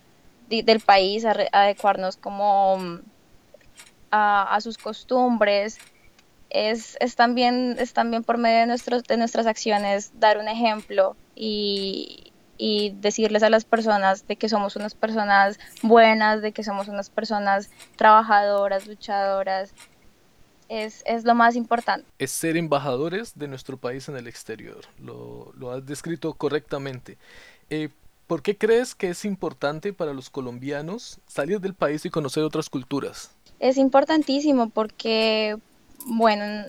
del 0.49 0.81
país, 0.81 1.25
adecuarnos 1.25 2.17
como 2.17 2.77
mm, 2.77 3.01
a, 4.11 4.59
sus 4.61 4.79
costumbres. 4.79 5.79
Es, 6.51 6.99
es, 7.01 7.17
también, 7.17 7.77
es 7.79 7.95
también 7.95 8.23
por 8.25 8.37
medio 8.37 8.61
de, 8.61 8.67
nuestros, 8.67 9.05
de 9.05 9.17
nuestras 9.17 9.47
acciones 9.47 10.13
dar 10.21 10.37
un 10.37 10.49
ejemplo 10.49 11.17
y, 11.35 12.22
y 12.65 12.91
decirles 13.01 13.43
a 13.43 13.51
las 13.51 13.65
personas 13.65 14.29
de 14.29 14.37
que 14.37 14.49
somos 14.49 14.77
unas 14.77 14.95
personas 14.95 15.59
buenas, 15.83 16.43
de 16.43 16.53
que 16.53 16.63
somos 16.63 16.87
unas 16.87 17.11
personas 17.11 17.71
trabajadoras, 17.97 18.87
luchadoras 18.87 19.75
es, 20.69 21.03
es, 21.05 21.25
lo 21.25 21.35
más 21.35 21.57
importante. 21.57 22.07
Es 22.21 22.31
ser 22.31 22.57
embajadores 22.57 23.37
de 23.37 23.49
nuestro 23.49 23.79
país 23.79 24.09
en 24.09 24.17
el 24.17 24.29
exterior. 24.29 24.79
Lo, 25.01 25.53
lo 25.57 25.73
has 25.73 25.85
descrito 25.85 26.35
correctamente. 26.35 27.19
Eh, 27.69 27.89
¿Por 28.29 28.43
qué 28.43 28.57
crees 28.57 28.95
que 28.95 29.11
es 29.11 29.25
importante 29.25 29.93
para 29.93 30.13
los 30.13 30.31
colombianos 30.31 31.19
salir 31.27 31.59
del 31.59 31.75
país 31.75 32.07
y 32.07 32.11
conocer 32.11 32.45
otras 32.45 32.71
culturas? 32.71 33.35
Es 33.59 33.77
importantísimo 33.77 34.71
porque, 34.71 35.57
bueno, 36.07 36.65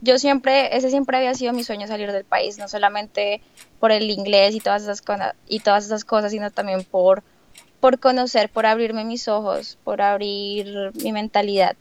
yo 0.00 0.18
siempre, 0.18 0.76
ese 0.76 0.90
siempre 0.90 1.16
había 1.16 1.34
sido 1.34 1.52
mi 1.52 1.64
sueño 1.64 1.86
salir 1.86 2.12
del 2.12 2.24
país, 2.24 2.58
no 2.58 2.68
solamente 2.68 3.42
por 3.78 3.92
el 3.92 4.10
inglés 4.10 4.54
y 4.54 4.60
todas 4.60 4.82
esas, 4.82 5.02
cosas, 5.02 5.34
y 5.46 5.60
todas 5.60 5.84
esas 5.84 6.04
cosas, 6.04 6.32
sino 6.32 6.50
también 6.50 6.84
por, 6.84 7.22
por 7.80 7.98
conocer, 7.98 8.48
por 8.48 8.66
abrirme 8.66 9.04
mis 9.04 9.28
ojos, 9.28 9.78
por 9.84 10.00
abrir 10.00 10.92
mi 11.02 11.12
mentalidad. 11.12 11.76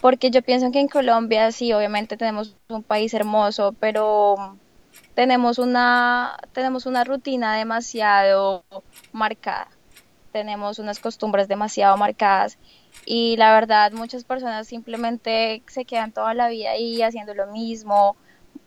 Porque 0.00 0.30
yo 0.30 0.42
pienso 0.42 0.70
que 0.70 0.80
en 0.80 0.88
Colombia 0.88 1.50
sí, 1.52 1.72
obviamente 1.72 2.16
tenemos 2.16 2.56
un 2.68 2.82
país 2.82 3.14
hermoso, 3.14 3.74
pero 3.78 4.56
tenemos 5.14 5.58
una, 5.58 6.38
tenemos 6.52 6.86
una 6.86 7.04
rutina 7.04 7.56
demasiado 7.56 8.64
marcada, 9.12 9.68
tenemos 10.32 10.78
unas 10.78 11.00
costumbres 11.00 11.48
demasiado 11.48 11.96
marcadas 11.96 12.58
y 13.04 13.36
la 13.36 13.52
verdad 13.52 13.92
muchas 13.92 14.24
personas 14.24 14.66
simplemente 14.66 15.62
se 15.66 15.84
quedan 15.84 16.12
toda 16.12 16.34
la 16.34 16.48
vida 16.48 16.70
ahí 16.70 17.02
haciendo 17.02 17.34
lo 17.34 17.46
mismo, 17.46 18.16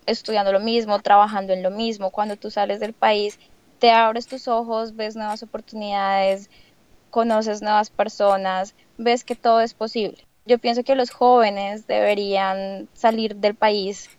estudiando 0.06 0.52
lo 0.52 0.60
mismo, 0.60 1.00
trabajando 1.00 1.54
en 1.54 1.64
lo 1.64 1.72
mismo. 1.72 2.12
Cuando 2.12 2.36
tú 2.38 2.50
sales 2.50 2.80
del 2.80 2.94
país, 2.94 3.40
te 3.80 3.92
abres 3.92 4.28
tus 4.28 4.48
ojos, 4.48 4.96
ves 4.96 5.16
nuevas 5.16 5.44
oportunidades, 5.44 6.50
conoces 7.10 7.62
nuevas 7.62 7.90
personas, 7.90 8.76
ves 8.98 9.24
que 9.24 9.36
todo 9.36 9.62
es 9.62 9.74
posible. 9.74 10.26
Yo 10.46 10.58
pienso 10.58 10.84
que 10.84 10.96
los 10.96 11.12
jóvenes 11.12 11.88
deberían 11.88 12.88
salir 12.94 13.36
del 13.36 13.56
país, 13.56 14.10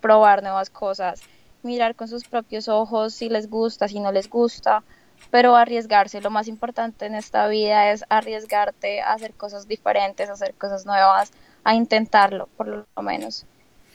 probar 0.00 0.42
nuevas 0.42 0.70
cosas, 0.70 1.22
mirar 1.62 1.94
con 1.94 2.08
sus 2.08 2.24
propios 2.24 2.68
ojos 2.68 3.14
si 3.14 3.28
les 3.28 3.48
gusta, 3.48 3.88
si 3.88 4.00
no 4.00 4.12
les 4.12 4.28
gusta, 4.28 4.82
pero 5.30 5.56
arriesgarse. 5.56 6.20
Lo 6.20 6.30
más 6.30 6.48
importante 6.48 7.06
en 7.06 7.14
esta 7.14 7.46
vida 7.48 7.90
es 7.90 8.04
arriesgarte 8.08 9.00
a 9.00 9.12
hacer 9.12 9.34
cosas 9.34 9.68
diferentes, 9.68 10.28
a 10.28 10.34
hacer 10.34 10.54
cosas 10.54 10.86
nuevas, 10.86 11.32
a 11.64 11.74
intentarlo, 11.74 12.48
por 12.56 12.66
lo 12.68 13.02
menos. 13.02 13.46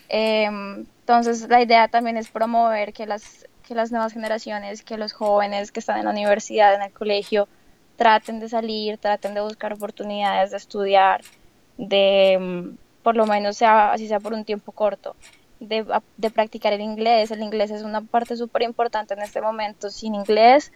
Em, 0.10 0.86
entonces, 1.02 1.48
la 1.50 1.62
idea 1.62 1.88
también 1.88 2.18
es 2.18 2.30
promover 2.30 2.94
que 2.94 3.06
las, 3.06 3.48
que 3.68 3.76
las 3.76 3.92
nuevas 3.92 4.14
generaciones, 4.14 4.84
que 4.84 4.98
los 4.98 5.14
jóvenes 5.14 5.72
que 5.72 5.80
están 5.80 6.00
en 6.00 6.06
la 6.06 6.12
universidad, 6.12 6.74
en 6.76 6.82
el 6.82 6.92
colegio, 6.92 7.48
traten 7.96 8.40
de 8.40 8.50
salir, 8.50 8.98
traten 8.98 9.34
de 9.34 9.42
buscar 9.42 9.74
oportunidades 9.74 10.52
de 10.52 10.58
estudiar, 10.58 11.22
de 11.78 12.38
mm, 12.40 12.78
por 13.04 13.16
lo 13.16 13.26
menos 13.26 13.58
sea 13.58 13.94
así 13.94 14.08
sea 14.08 14.20
por 14.20 14.34
un 14.34 14.46
tiempo 14.46 14.72
corto 14.72 15.16
de, 15.60 15.86
de 16.18 16.30
practicar 16.30 16.74
el 16.74 16.82
inglés 16.82 17.32
el 17.32 17.42
inglés 17.42 17.72
es 17.72 17.84
una 17.84 18.02
parte 18.02 18.36
súper 18.36 18.64
importante 18.64 19.14
en 19.14 19.22
este 19.22 19.42
momento 19.42 19.90
sin 19.90 20.14
inglés 20.14 20.72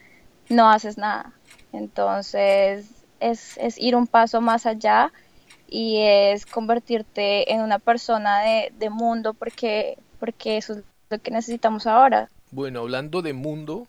no 0.48 0.70
haces 0.70 0.98
nada 0.98 1.32
entonces 1.72 2.86
es, 3.20 3.56
es, 3.58 3.78
ir 3.78 3.96
un 3.96 4.06
paso 4.06 4.40
más 4.40 4.66
allá 4.66 5.12
y 5.68 5.98
es 5.98 6.46
convertirte 6.46 7.52
en 7.52 7.62
una 7.62 7.78
persona 7.78 8.40
de, 8.40 8.72
de 8.78 8.90
mundo 8.90 9.34
porque 9.34 9.98
porque 10.20 10.56
eso 10.56 10.74
es 10.74 10.82
lo 11.10 11.18
que 11.18 11.30
necesitamos 11.30 11.86
ahora 11.86 12.28
bueno 12.50 12.80
hablando 12.80 13.22
de 13.22 13.32
mundo 13.32 13.86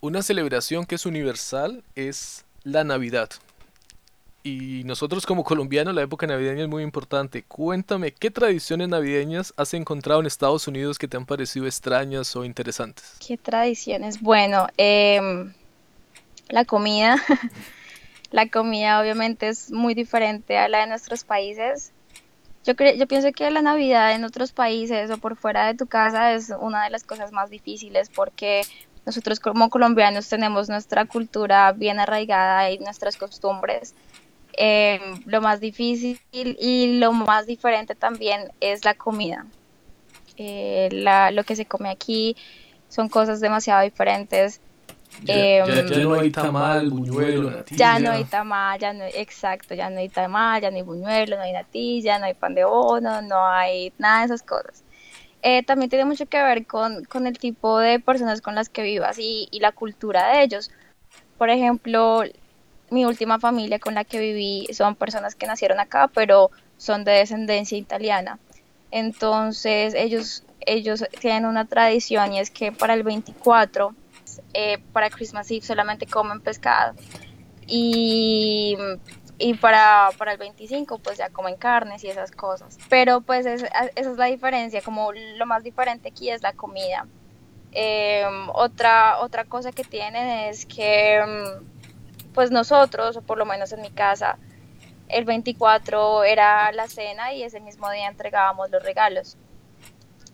una 0.00 0.22
celebración 0.22 0.84
que 0.84 0.96
es 0.96 1.06
universal 1.06 1.82
es 1.94 2.44
la 2.64 2.84
Navidad 2.84 3.30
y 4.46 4.84
nosotros 4.84 5.26
como 5.26 5.42
colombianos 5.42 5.92
la 5.92 6.02
época 6.02 6.24
navideña 6.24 6.62
es 6.62 6.68
muy 6.68 6.84
importante. 6.84 7.42
Cuéntame, 7.42 8.12
¿qué 8.12 8.30
tradiciones 8.30 8.88
navideñas 8.88 9.52
has 9.56 9.74
encontrado 9.74 10.20
en 10.20 10.26
Estados 10.26 10.68
Unidos 10.68 10.98
que 10.98 11.08
te 11.08 11.16
han 11.16 11.26
parecido 11.26 11.66
extrañas 11.66 12.36
o 12.36 12.44
interesantes? 12.44 13.16
¿Qué 13.26 13.36
tradiciones? 13.36 14.20
Bueno, 14.20 14.68
em, 14.76 15.52
la 16.48 16.64
comida. 16.64 17.16
la 18.30 18.48
comida 18.48 19.00
obviamente 19.00 19.48
es 19.48 19.70
muy 19.70 19.94
diferente 19.94 20.58
a 20.58 20.68
la 20.68 20.80
de 20.80 20.86
nuestros 20.88 21.24
países. 21.24 21.92
Yo, 22.64 22.74
yo 22.74 23.06
pienso 23.06 23.30
que 23.32 23.50
la 23.50 23.62
Navidad 23.62 24.12
en 24.12 24.24
otros 24.24 24.52
países 24.52 25.10
o 25.10 25.18
por 25.18 25.36
fuera 25.36 25.66
de 25.66 25.74
tu 25.74 25.86
casa 25.86 26.32
es 26.32 26.52
una 26.60 26.84
de 26.84 26.90
las 26.90 27.04
cosas 27.04 27.30
más 27.30 27.48
difíciles 27.48 28.10
porque 28.10 28.62
nosotros 29.04 29.38
como 29.38 29.70
colombianos 29.70 30.28
tenemos 30.28 30.68
nuestra 30.68 31.04
cultura 31.04 31.70
bien 31.72 32.00
arraigada 32.00 32.70
y 32.70 32.78
nuestras 32.78 33.16
costumbres. 33.16 33.94
Eh, 34.58 35.00
lo 35.26 35.40
más 35.40 35.60
difícil 35.60 36.18
y 36.32 36.98
lo 36.98 37.12
más 37.12 37.46
diferente 37.46 37.94
también 37.94 38.50
es 38.60 38.84
la 38.84 38.94
comida. 38.94 39.46
Eh, 40.38 40.88
la, 40.90 41.30
lo 41.30 41.44
que 41.44 41.56
se 41.56 41.66
come 41.66 41.88
aquí 41.88 42.36
son 42.88 43.08
cosas 43.08 43.40
demasiado 43.40 43.82
diferentes. 43.82 44.60
Ya, 45.22 45.34
em, 45.34 46.02
no 46.02 46.14
hay 46.14 46.30
tamal, 46.30 46.90
buñuelo, 46.90 47.50
natilla. 47.50 47.78
Ya 47.78 47.98
no 47.98 48.10
hay 48.10 48.24
tamal, 48.24 48.78
ya 48.78 48.92
no 48.92 49.04
exacto, 49.04 49.74
ya 49.74 49.88
no 49.88 49.98
hay 49.98 50.08
tamal, 50.08 50.60
ya 50.60 50.70
no 50.70 50.76
hay 50.76 50.82
buñuelo, 50.82 51.36
no 51.36 51.42
hay 51.42 51.52
natilla, 51.52 52.18
no 52.18 52.26
hay 52.26 52.34
pan 52.34 52.54
de 52.54 52.64
bono, 52.64 53.22
no 53.22 53.46
hay 53.46 53.92
nada 53.98 54.20
de 54.20 54.26
esas 54.26 54.42
cosas. 54.42 54.82
Eh, 55.42 55.62
también 55.62 55.88
tiene 55.88 56.04
mucho 56.04 56.26
que 56.26 56.42
ver 56.42 56.66
con, 56.66 57.04
con, 57.04 57.26
el 57.26 57.38
tipo 57.38 57.78
de 57.78 58.00
personas 58.00 58.40
con 58.40 58.54
las 58.54 58.68
que 58.68 58.82
vivas 58.82 59.18
y, 59.18 59.48
y 59.50 59.60
la 59.60 59.72
cultura 59.72 60.32
de 60.32 60.42
ellos. 60.42 60.70
Por 61.38 61.50
ejemplo, 61.50 62.22
mi 62.90 63.04
última 63.04 63.38
familia 63.38 63.78
con 63.78 63.94
la 63.94 64.04
que 64.04 64.18
viví 64.18 64.66
son 64.72 64.96
personas 64.96 65.34
que 65.34 65.46
nacieron 65.46 65.80
acá, 65.80 66.08
pero 66.12 66.50
son 66.76 67.04
de 67.04 67.12
descendencia 67.12 67.78
italiana. 67.78 68.38
Entonces 68.90 69.94
ellos, 69.94 70.44
ellos 70.60 71.04
tienen 71.20 71.46
una 71.46 71.66
tradición 71.66 72.32
y 72.32 72.40
es 72.40 72.50
que 72.50 72.72
para 72.72 72.94
el 72.94 73.02
24 73.02 73.94
eh, 74.58 74.78
para 74.94 75.10
Christmas 75.10 75.50
Eve 75.50 75.60
solamente 75.60 76.06
comen 76.06 76.40
pescado. 76.40 76.94
Y, 77.66 78.74
y 79.36 79.54
para, 79.54 80.08
para, 80.16 80.32
el 80.32 80.38
25 80.38 80.98
pues 80.98 81.18
ya 81.18 81.28
comen 81.28 81.56
carnes 81.56 82.02
y 82.04 82.08
esas 82.08 82.30
cosas. 82.30 82.78
Pero 82.88 83.20
pues 83.20 83.44
esa 83.44 83.66
es 83.94 84.06
la 84.16 84.24
diferencia, 84.26 84.80
como 84.80 85.12
lo 85.12 85.44
más 85.44 85.62
diferente 85.62 86.08
aquí 86.08 86.30
es 86.30 86.42
la 86.42 86.54
comida. 86.54 87.06
Em, 87.72 88.48
otra, 88.54 89.18
otra 89.20 89.44
cosa 89.44 89.72
que 89.72 89.84
tienen 89.84 90.26
es 90.48 90.64
que 90.64 91.16
em, 91.16 91.44
pues 92.32 92.50
nosotros, 92.50 93.18
o 93.18 93.20
por 93.20 93.36
lo 93.36 93.44
menos 93.44 93.72
en 93.72 93.82
mi 93.82 93.90
casa, 93.90 94.38
el 95.08 95.26
24 95.26 96.24
era 96.24 96.72
la 96.72 96.88
cena 96.88 97.34
y 97.34 97.42
ese 97.42 97.60
mismo 97.60 97.90
día 97.90 98.08
entregábamos 98.08 98.70
los 98.70 98.82
regalos. 98.82 99.36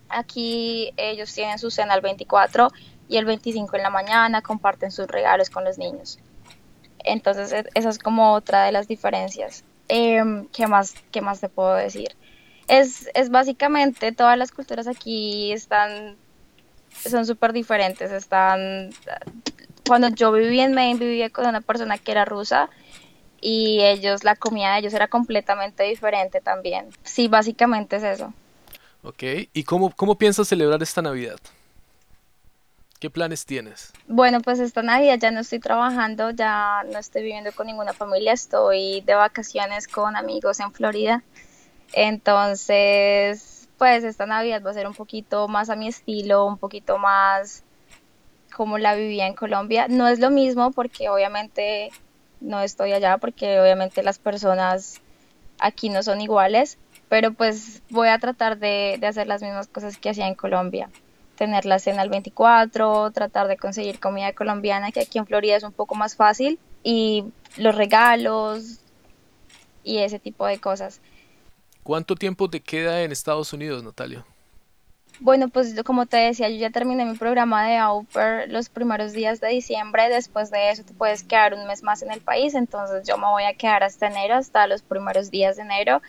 Aquí 0.09 0.93
ellos 0.97 1.35
tienen 1.35 1.59
su 1.59 1.73
cena 1.73 1.95
el 1.95 2.03
24 2.03 2.69
y 3.13 3.19
el 3.19 3.27
25 3.27 3.77
en 3.77 3.83
la 3.83 3.91
mañana 3.91 4.41
comparten 4.41 4.91
sus 4.91 5.07
regalos 5.07 5.51
con 5.51 5.65
los 5.65 5.77
niños. 5.77 6.19
Entonces 7.05 7.53
e, 7.53 7.67
esa 7.75 7.91
es 7.91 7.99
como 7.99 8.33
otra 8.33 8.65
de 8.65 8.73
las 8.73 8.89
diferencias. 8.89 9.65
Em, 9.89 10.47
¿qué, 10.47 10.67
más, 10.67 10.95
¿Qué 11.11 11.21
más 11.21 11.39
te 11.39 11.51
puedo 11.51 11.75
decir? 11.75 12.17
Es, 12.69 13.11
es 13.13 13.29
básicamente 13.29 14.13
todas 14.13 14.39
las 14.39 14.51
culturas 14.51 14.87
aquí 14.87 15.53
están, 15.53 16.17
son 17.05 17.27
súper 17.27 17.53
diferentes. 17.53 18.11
Están, 18.11 18.95
cuando 19.87 20.09
yo 20.09 20.33
viví 20.33 20.61
en 20.61 20.73
Maine, 20.73 20.99
vivía 20.99 21.29
con 21.29 21.47
una 21.47 21.61
persona 21.61 21.99
que 21.99 22.13
era 22.13 22.25
rusa 22.25 22.71
y 23.43 23.83
ellos, 23.83 24.25
la 24.25 24.37
comida 24.37 24.73
de 24.73 24.79
ellos 24.79 24.95
era 24.95 25.09
completamente 25.09 25.83
diferente 25.83 26.41
también. 26.41 26.89
Sí, 27.03 27.29
básicamente 27.29 27.97
es 27.97 28.05
eso. 28.05 28.33
Ok, 29.03 29.23
¿y 29.53 29.65
cómo, 29.65 29.93
cómo 29.95 30.17
piensas 30.17 30.49
celebrar 30.49 30.83
esta 30.83 31.03
Navidad? 31.03 31.39
¿Qué 33.03 33.11
planes 33.11 33.47
tienes? 33.47 33.93
Bueno, 34.07 34.41
pues 34.43 34.61
esta 34.61 34.81
Navidad 34.81 35.19
ya 35.19 35.33
no 35.33 35.41
estoy 35.41 35.59
trabajando, 35.59 36.31
ya 36.31 36.85
no 36.85 37.01
estoy 37.01 37.23
viviendo 37.23 37.51
con 37.51 37.67
ninguna 37.67 37.93
familia, 37.93 38.33
estoy 38.33 39.01
de 39.01 39.15
vacaciones 39.17 39.89
con 39.89 40.15
amigos 40.15 40.61
en 40.61 40.71
Florida. 40.71 41.25
Entonces, 41.93 43.69
pues 43.77 44.05
esta 44.05 44.27
Navidad 44.27 44.63
va 44.65 44.71
a 44.71 44.75
ser 44.75 44.87
un 44.87 44.95
poquito 44.95 45.49
más 45.49 45.69
a 45.69 45.75
mi 45.75 45.89
estilo, 45.89 46.47
un 46.47 46.59
poquito 46.59 46.97
más 46.99 47.65
como 48.55 48.79
la 48.79 48.95
vivía 48.95 49.27
en 49.27 49.35
Colombia. 49.35 49.89
No 49.89 50.07
es 50.07 50.21
lo 50.21 50.31
mismo 50.31 50.71
porque 50.71 51.09
obviamente 51.09 51.91
no 52.41 52.61
estoy 52.61 52.93
allá, 52.93 53.19
porque 53.19 53.59
obviamente 53.59 54.05
las 54.05 54.21
personas 54.21 55.01
aquí 55.59 55.89
no 55.89 56.05
son 56.05 56.21
iguales, 56.21 56.79
pero 57.09 57.33
pues 57.33 57.83
voy 57.91 58.07
a 58.07 58.19
tratar 58.21 58.59
de, 58.59 58.97
de 59.01 59.07
hacer 59.09 59.27
las 59.27 59.43
mismas 59.43 59.67
cosas 59.67 59.99
que 59.99 60.11
hacía 60.11 60.29
en 60.29 60.37
Colombia 60.37 60.89
tener 61.37 61.65
la 61.65 61.79
cena 61.79 62.03
el 62.03 62.11
24, 62.11 63.11
tratar 63.11 63.49
de 63.49 63.57
conseguir 63.57 64.01
comida 64.01 64.33
colombiana, 64.33 64.93
que 64.93 65.01
aquí 65.01 65.19
en 65.19 65.27
Florida 65.27 65.57
es 65.57 65.63
un 65.63 65.73
poco 65.73 65.95
más 65.95 66.17
fácil, 66.17 66.59
y 66.83 67.25
los 67.57 67.75
regalos 67.75 68.81
y 69.85 69.99
ese 69.99 70.19
tipo 70.19 70.47
de 70.47 70.59
cosas. 70.59 71.01
¿Cuánto 71.83 72.15
tiempo 72.15 72.49
te 72.49 72.61
queda 72.61 73.03
en 73.03 73.11
Estados 73.11 73.53
Unidos, 73.53 73.83
Natalia? 73.83 74.25
Bueno, 75.21 75.49
pues 75.49 75.75
como 75.85 76.07
te 76.07 76.17
decía, 76.17 76.49
yo 76.49 76.57
ya 76.57 76.71
terminé 76.71 77.05
mi 77.05 77.17
programa 77.17 77.67
de 77.67 77.77
au 77.77 78.07
los 78.49 78.69
primeros 78.69 79.13
días 79.13 79.41
de 79.41 79.49
diciembre. 79.49 80.09
Después 80.09 80.51
de 80.51 80.71
eso 80.71 80.85
te 80.85 80.95
puedes 80.95 81.23
quedar 81.23 81.55
un 81.55 81.67
mes 81.67 81.83
más 81.83 82.03
en 82.03 82.11
el 82.11 82.21
país. 82.21 82.55
Entonces 82.55 83.07
yo 83.07 83.19
me 83.19 83.27
voy 83.27 83.45
a 83.45 83.55
quedar 83.55 83.85
hasta 83.85 84.09
enero, 84.09 84.35
hasta 84.35 84.67
los 84.67 84.83
primeros 84.83 85.31
días 85.31 85.57
de 85.57 85.63
enero. 85.63 86.03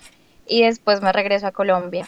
Y 0.48 0.64
después 0.64 1.02
me 1.02 1.12
regreso 1.12 1.48
a 1.48 1.52
Colombia. 1.52 2.08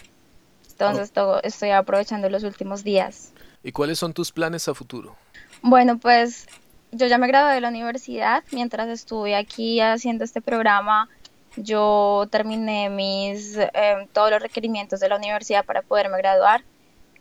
Entonces 0.77 1.11
estoy 1.43 1.69
aprovechando 1.69 2.29
los 2.29 2.43
últimos 2.43 2.83
días. 2.83 3.31
¿Y 3.63 3.71
cuáles 3.71 3.97
son 3.97 4.13
tus 4.13 4.31
planes 4.31 4.67
a 4.67 4.73
futuro? 4.73 5.15
Bueno, 5.61 5.97
pues 5.97 6.47
yo 6.91 7.07
ya 7.07 7.17
me 7.17 7.27
gradué 7.27 7.53
de 7.53 7.61
la 7.61 7.69
universidad. 7.69 8.43
Mientras 8.51 8.89
estuve 8.89 9.35
aquí 9.35 9.79
haciendo 9.79 10.25
este 10.25 10.41
programa, 10.41 11.09
yo 11.55 12.27
terminé 12.29 12.89
mis 12.89 13.57
em, 13.57 14.07
todos 14.11 14.31
los 14.31 14.41
requerimientos 14.41 14.99
de 14.99 15.09
la 15.09 15.15
universidad 15.15 15.63
para 15.65 15.81
poderme 15.81 16.17
graduar. 16.17 16.63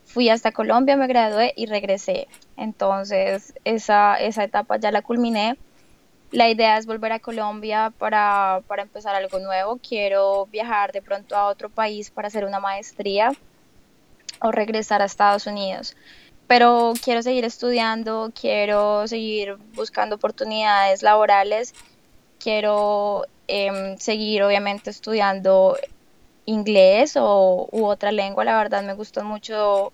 Fui 0.05 0.29
hasta 0.29 0.53
Colombia, 0.53 0.97
me 0.97 1.07
gradué 1.07 1.55
y 1.57 1.67
regresé. 1.67 2.27
Entonces 2.57 3.55
esa, 3.65 4.17
esa 4.17 4.45
etapa 4.45 4.79
ya 4.79 4.91
la 4.91 5.03
culminé. 5.03 5.57
La 6.31 6.49
idea 6.49 6.79
es 6.79 6.87
volver 6.87 7.13
a 7.13 7.21
Colombia 7.21 7.93
para, 7.99 8.63
para 8.67 8.83
empezar 8.83 9.15
algo 9.15 9.39
nuevo. 9.39 9.79
Quiero 9.79 10.47
viajar 10.47 10.93
de 10.93 11.01
pronto 11.01 11.37
a 11.37 11.47
otro 11.47 11.69
país 11.71 12.11
para 12.11 12.29
hacer 12.29 12.45
una 12.45 12.61
maestría 12.61 13.33
o 14.41 14.51
regresar 14.51 15.01
a 15.03 15.05
Estados 15.05 15.47
Unidos. 15.47 15.97
Pero 16.47 16.93
quiero 17.03 17.23
seguir 17.23 17.45
estudiando, 17.45 18.31
quiero 18.39 19.09
seguir 19.09 19.57
buscando 19.75 20.17
oportunidades 20.17 21.03
laborales, 21.03 21.75
quiero 22.39 23.27
em, 23.49 23.97
seguir 23.99 24.43
obviamente 24.43 24.91
estudiando 24.91 25.79
inglés 26.45 27.17
o 27.17 27.69
u 27.73 27.87
otra 27.87 28.13
lengua. 28.13 28.45
La 28.45 28.59
verdad 28.59 28.83
me 28.83 28.95
gustan 28.95 29.27
mucho 29.27 29.93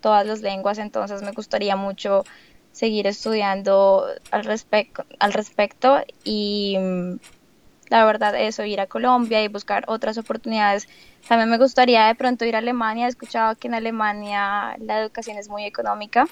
todas 0.00 0.26
las 0.26 0.40
lenguas, 0.40 0.78
entonces 0.78 1.22
me 1.22 1.32
gustaría 1.32 1.76
mucho 1.76 2.24
seguir 2.72 3.06
estudiando 3.06 4.06
al, 4.30 4.44
respecto 4.44 5.04
al 5.18 5.32
respecto 5.32 5.98
y 6.24 6.76
mm, 6.78 7.16
la 7.90 8.04
verdad 8.06 8.34
eso, 8.34 8.64
ir 8.64 8.80
a 8.80 8.86
Colombia 8.86 9.44
y 9.44 9.48
buscar 9.48 9.84
otras 9.86 10.16
oportunidades. 10.16 10.88
También 11.28 11.50
me 11.50 11.58
gustaría 11.58 12.06
de 12.06 12.14
pronto 12.14 12.44
ir 12.46 12.56
a 12.56 12.58
Alemania, 12.58 13.06
he 13.06 13.08
escuchado 13.10 13.54
que 13.56 13.68
en 13.68 13.74
Alemania 13.74 14.76
la 14.80 15.00
educación 15.00 15.36
es 15.36 15.48
muy 15.48 15.64
económica. 15.64 16.26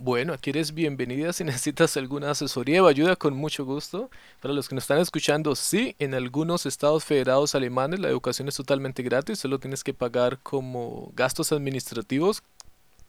Bueno, 0.00 0.32
aquí 0.32 0.50
eres 0.50 0.74
bienvenida 0.74 1.32
si 1.32 1.42
necesitas 1.42 1.96
alguna 1.96 2.30
asesoría 2.30 2.82
o 2.82 2.86
ayuda 2.86 3.16
con 3.16 3.34
mucho 3.34 3.64
gusto. 3.64 4.10
Para 4.40 4.54
los 4.54 4.68
que 4.68 4.76
nos 4.76 4.84
están 4.84 4.98
escuchando, 4.98 5.56
sí, 5.56 5.96
en 5.98 6.14
algunos 6.14 6.66
estados 6.66 7.04
federados 7.04 7.54
alemanes 7.54 7.98
la 7.98 8.08
educación 8.08 8.46
es 8.46 8.54
totalmente 8.54 9.02
gratis, 9.02 9.40
solo 9.40 9.58
tienes 9.58 9.82
que 9.82 9.94
pagar 9.94 10.38
como 10.38 11.10
gastos 11.16 11.50
administrativos 11.50 12.44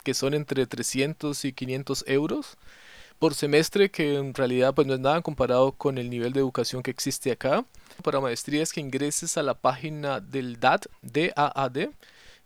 que 0.10 0.16
son 0.16 0.34
entre 0.34 0.66
300 0.66 1.46
y 1.46 1.54
500 1.54 2.04
euros 2.08 2.58
por 3.20 3.36
semestre, 3.36 3.92
que 3.92 4.16
en 4.16 4.34
realidad 4.34 4.74
pues 4.74 4.88
no 4.88 4.96
es 4.96 5.00
nada 5.00 5.22
comparado 5.22 5.72
con 5.74 6.00
el 6.00 6.10
nivel 6.10 6.34
de 6.34 6.40
educación 6.40 6.82
que 6.82 6.90
existe 6.90 7.32
acá. 7.32 7.64
Para 8.02 8.20
maestrías 8.20 8.74
que 8.74 8.82
ingreses 8.82 9.38
a 9.38 9.44
la 9.44 9.54
página 9.54 10.20
del 10.20 10.60
DAD, 10.60 10.86
DAAD, 11.04 11.90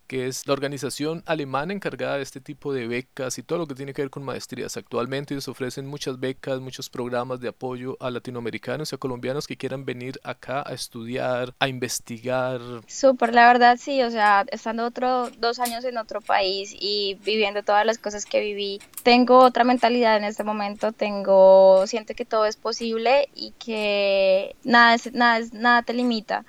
que 0.07 0.27
es 0.27 0.47
la 0.47 0.53
organización 0.53 1.23
alemana 1.25 1.73
encargada 1.73 2.17
de 2.17 2.23
este 2.23 2.41
tipo 2.41 2.73
de 2.73 2.87
becas 2.87 3.37
y 3.37 3.43
todo 3.43 3.59
lo 3.59 3.67
que 3.67 3.75
tiene 3.75 3.93
que 3.93 4.01
ver 4.01 4.11
con 4.11 4.23
maestrías. 4.23 4.77
Actualmente 4.77 5.33
ellos 5.33 5.47
ofrecen 5.47 5.87
muchas 5.87 6.19
becas, 6.19 6.59
muchos 6.59 6.89
programas 6.89 7.39
de 7.39 7.49
apoyo 7.49 7.97
a 7.99 8.09
latinoamericanos 8.09 8.91
y 8.91 8.95
a 8.95 8.97
colombianos 8.97 9.47
que 9.47 9.57
quieran 9.57 9.85
venir 9.85 10.19
acá 10.23 10.63
a 10.65 10.73
estudiar, 10.73 11.53
a 11.59 11.67
investigar. 11.67 12.61
Súper, 12.87 13.33
la 13.33 13.47
verdad 13.47 13.77
sí, 13.79 14.01
o 14.03 14.11
sea, 14.11 14.45
estando 14.51 14.85
otro 14.85 15.29
dos 15.37 15.59
años 15.59 15.83
en 15.85 15.97
otro 15.97 16.21
país 16.21 16.75
y 16.79 17.17
viviendo 17.23 17.63
todas 17.63 17.85
las 17.85 17.97
cosas 17.97 18.25
que 18.25 18.39
viví, 18.39 18.81
tengo 19.03 19.39
otra 19.39 19.63
mentalidad 19.63 20.17
en 20.17 20.23
este 20.25 20.43
momento, 20.43 20.91
tengo, 20.91 21.85
siento 21.87 22.13
que 22.13 22.25
todo 22.25 22.45
es 22.45 22.57
posible 22.57 23.29
y 23.35 23.51
que 23.51 24.55
nada, 24.63 24.97
nada, 25.13 25.45
nada 25.53 25.83
te 25.83 25.93
limita. 25.93 26.45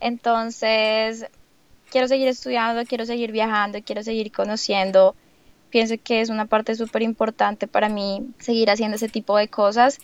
Entonces, 0.00 1.26
quiero 1.90 2.08
seguir 2.08 2.28
estudiando, 2.28 2.84
quiero 2.84 3.06
seguir 3.06 3.32
viajando, 3.32 3.78
quiero 3.82 4.02
seguir 4.02 4.32
conociendo. 4.32 5.14
Pienso 5.70 5.94
que 6.02 6.20
es 6.20 6.30
una 6.30 6.46
parte 6.46 6.74
súper 6.74 7.02
importante 7.02 7.66
para 7.66 7.88
mí 7.88 8.28
seguir 8.38 8.70
haciendo 8.70 8.96
ese 8.96 9.08
tipo 9.08 9.36
de 9.36 9.48
cosas. 9.48 9.98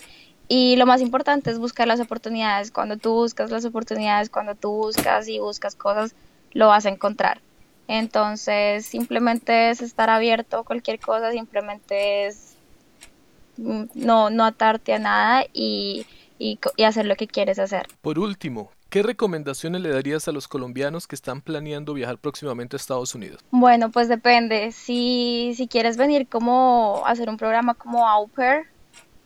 Y 0.48 0.76
lo 0.76 0.86
más 0.86 1.00
importante 1.00 1.50
es 1.50 1.58
buscar 1.58 1.86
las 1.86 2.00
oportunidades. 2.00 2.70
Cuando 2.70 2.96
tú 2.96 3.12
buscas 3.14 3.50
las 3.50 3.64
oportunidades, 3.64 4.28
cuando 4.28 4.54
tú 4.54 4.70
buscas 4.70 5.28
y 5.28 5.38
buscas 5.38 5.74
cosas, 5.74 6.14
lo 6.52 6.68
vas 6.68 6.84
a 6.86 6.90
encontrar. 6.90 7.40
Entonces, 7.88 8.86
simplemente 8.86 9.70
es 9.70 9.80
estar 9.80 10.10
abierto 10.10 10.58
a 10.58 10.64
cualquier 10.64 11.00
cosa, 11.00 11.32
simplemente 11.32 12.26
es 12.26 12.54
mm, 13.56 13.84
no, 13.94 14.30
no 14.30 14.44
atarte 14.44 14.94
a 14.94 14.98
nada 14.98 15.44
y, 15.52 16.06
y, 16.38 16.58
y 16.76 16.84
hacer 16.84 17.06
lo 17.06 17.16
que 17.16 17.26
quieres 17.26 17.58
hacer. 17.58 17.88
Por 18.00 18.18
último, 18.18 18.70
¿Qué 18.92 19.02
recomendaciones 19.02 19.80
le 19.80 19.88
darías 19.88 20.28
a 20.28 20.32
los 20.32 20.48
colombianos 20.48 21.06
que 21.06 21.14
están 21.14 21.40
planeando 21.40 21.94
viajar 21.94 22.18
próximamente 22.18 22.76
a 22.76 22.78
Estados 22.78 23.14
Unidos? 23.14 23.40
Bueno, 23.50 23.90
pues 23.90 24.06
depende. 24.06 24.70
Si, 24.70 25.54
si 25.56 25.66
quieres 25.66 25.96
venir 25.96 26.28
como 26.28 27.02
hacer 27.06 27.30
un 27.30 27.38
programa 27.38 27.72
como 27.72 28.06
Au 28.06 28.28
Pair, 28.28 28.66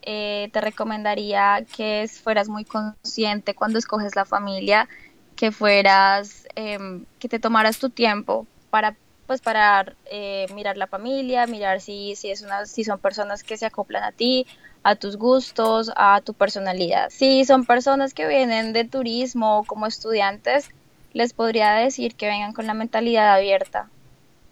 eh, 0.02 0.50
te 0.52 0.60
recomendaría 0.60 1.66
que 1.76 2.08
fueras 2.22 2.48
muy 2.48 2.64
consciente 2.64 3.56
cuando 3.56 3.80
escoges 3.80 4.14
la 4.14 4.24
familia, 4.24 4.88
que 5.34 5.50
fueras, 5.50 6.46
em, 6.54 7.04
que 7.18 7.28
te 7.28 7.40
tomaras 7.40 7.80
tu 7.80 7.90
tiempo 7.90 8.46
para 8.70 8.94
pues 9.26 9.40
para 9.40 9.96
eh, 10.12 10.46
mirar 10.54 10.76
la 10.76 10.86
familia, 10.86 11.48
mirar 11.48 11.80
si, 11.80 12.14
si, 12.14 12.30
es 12.30 12.42
una, 12.42 12.66
si 12.66 12.84
son 12.84 13.00
personas 13.00 13.42
que 13.42 13.56
se 13.56 13.66
acoplan 13.66 14.04
a 14.04 14.12
ti, 14.12 14.46
a 14.82 14.96
tus 14.96 15.16
gustos, 15.16 15.90
a 15.96 16.20
tu 16.20 16.34
personalidad. 16.34 17.08
Si 17.10 17.44
son 17.44 17.64
personas 17.64 18.14
que 18.14 18.26
vienen 18.26 18.72
de 18.72 18.84
turismo 18.84 19.64
como 19.66 19.86
estudiantes, 19.86 20.70
les 21.12 21.32
podría 21.32 21.72
decir 21.72 22.14
que 22.14 22.26
vengan 22.26 22.52
con 22.52 22.66
la 22.66 22.74
mentalidad 22.74 23.34
abierta, 23.34 23.88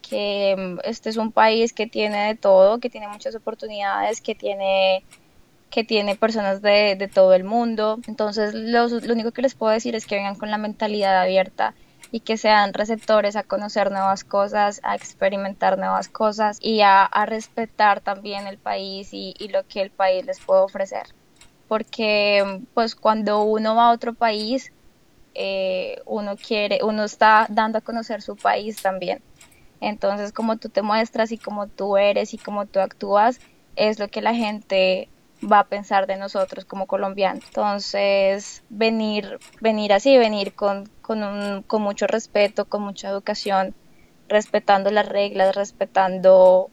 que 0.03 0.55
mm, 0.57 0.81
este 0.85 1.11
es 1.11 1.17
un 1.17 1.33
país 1.33 1.73
que 1.73 1.87
tiene 1.87 2.29
de 2.29 2.35
todo, 2.35 2.79
que 2.79 2.91
tiene 2.91 3.09
muchas 3.09 3.35
oportunidades, 3.35 4.21
que 4.21 4.35
tiene 4.35 5.05
que 5.71 5.83
tiene 5.83 6.15
personas 6.15 6.63
de, 6.63 6.95
de 6.97 7.09
todo 7.09 7.35
el 7.35 7.43
mundo. 7.43 7.99
Entonces, 8.07 8.55
lo 8.55 8.87
único 8.87 9.33
que 9.33 9.43
les 9.43 9.57
puedo 9.57 9.73
decir 9.73 9.97
es 9.97 10.07
que 10.07 10.15
vengan 10.15 10.37
con 10.37 10.51
la 10.53 10.57
mentalidad 10.57 11.21
abierta 11.21 11.75
y 12.15 12.21
que 12.21 12.37
sean 12.37 12.75
receptores 12.75 13.35
a 13.35 13.43
conocer 13.43 13.91
nuevas 13.91 14.23
cosas, 14.23 14.81
a 14.85 14.95
experimentar 14.95 15.79
nuevas 15.79 16.09
cosas 16.09 16.59
y 16.61 16.81
a, 16.81 17.11
respetar 17.27 18.01
también 18.03 18.47
el 18.47 18.57
país 18.57 19.09
y, 19.11 19.35
lo 19.49 19.67
que 19.67 19.83
el 19.83 19.91
país 19.91 20.25
les 20.25 20.39
puede 20.39 20.61
ofrecer. 20.61 21.09
Porque 21.67 22.63
pues 22.73 22.95
cuando 22.95 23.43
uno 23.43 23.75
va 23.75 23.89
a 23.89 23.91
otro 23.91 24.15
país, 24.15 24.71
eh, 25.35 26.01
uno 26.07 26.37
quiere, 26.37 26.79
uno 26.85 27.03
está 27.03 27.49
dando 27.51 27.79
a 27.79 27.81
conocer 27.81 28.23
su 28.23 28.37
país 28.37 28.81
también. 28.81 29.21
Entonces, 29.81 30.31
como 30.31 30.57
tú 30.57 30.69
te 30.69 30.83
muestras 30.83 31.33
y 31.33 31.37
como 31.37 31.67
tú 31.67 31.97
eres 31.97 32.33
y 32.33 32.39
como 32.39 32.67
tú 32.67 32.79
actúas, 32.79 33.41
es 33.75 33.99
lo 33.99 34.07
que 34.07 34.23
la 34.23 34.37
gente 34.37 35.09
va 35.43 35.59
a 35.59 35.67
pensar 35.67 36.07
de 36.07 36.17
nosotros 36.17 36.65
como 36.65 36.87
colombianos. 36.87 37.43
Entonces, 37.45 38.63
venir, 38.69 39.41
venir 39.61 39.93
así, 39.93 40.17
venir 40.17 40.55
con, 40.55 40.94
con, 41.05 41.63
con 41.67 41.83
mucho 41.83 42.07
respeto, 42.07 42.65
con 42.65 42.83
mucha 42.83 43.11
educación, 43.11 43.75
respetando 44.29 44.91
las 44.91 45.07
reglas, 45.07 45.55
respetando 45.55 46.71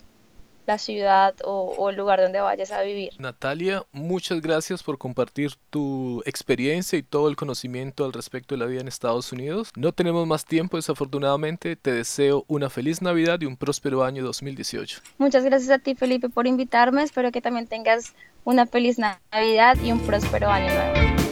la 0.66 0.78
ciudad 0.78 1.36
o, 1.44 1.90
el 1.90 1.96
lugar 1.96 2.22
donde 2.22 2.40
vayas 2.40 2.72
a 2.72 2.82
vivir. 2.82 3.12
Natalia, 3.20 3.84
muchas 3.92 4.42
gracias 4.42 4.84
por 4.84 4.98
compartir 4.98 5.52
tu 5.70 6.22
experiencia 6.26 6.98
y 6.98 7.04
todo 7.04 7.28
el 7.28 7.36
conocimiento 7.36 8.06
al 8.06 8.14
respecto 8.14 8.56
de 8.56 8.60
la 8.60 8.66
vida 8.68 8.82
en 8.82 8.88
Estados 8.88 9.32
Unidos. 9.34 9.72
No 9.76 9.92
tenemos 9.92 10.26
más 10.28 10.46
tiempo, 10.46 10.78
desafortunadamente. 10.78 11.76
Te 11.76 11.92
deseo 11.92 12.46
una 12.48 12.70
feliz 12.70 13.02
Navidad 13.02 13.42
y 13.42 13.46
un 13.46 13.58
próspero 13.58 14.04
año 14.04 14.24
2018. 14.24 15.02
Muchas 15.18 15.44
gracias 15.44 15.72
a 15.72 15.80
ti, 15.80 15.96
Felipe, 15.96 16.30
por 16.30 16.48
invitarme. 16.48 17.04
Espero 17.04 17.32
que 17.32 17.42
también 17.42 17.68
tengas 17.68 18.14
una 18.46 18.66
feliz 18.66 18.98
Navidad 18.98 19.78
y 19.84 19.92
un 19.92 20.00
próspero 20.00 20.50
año 20.50 20.74
nuevo. 20.74 21.31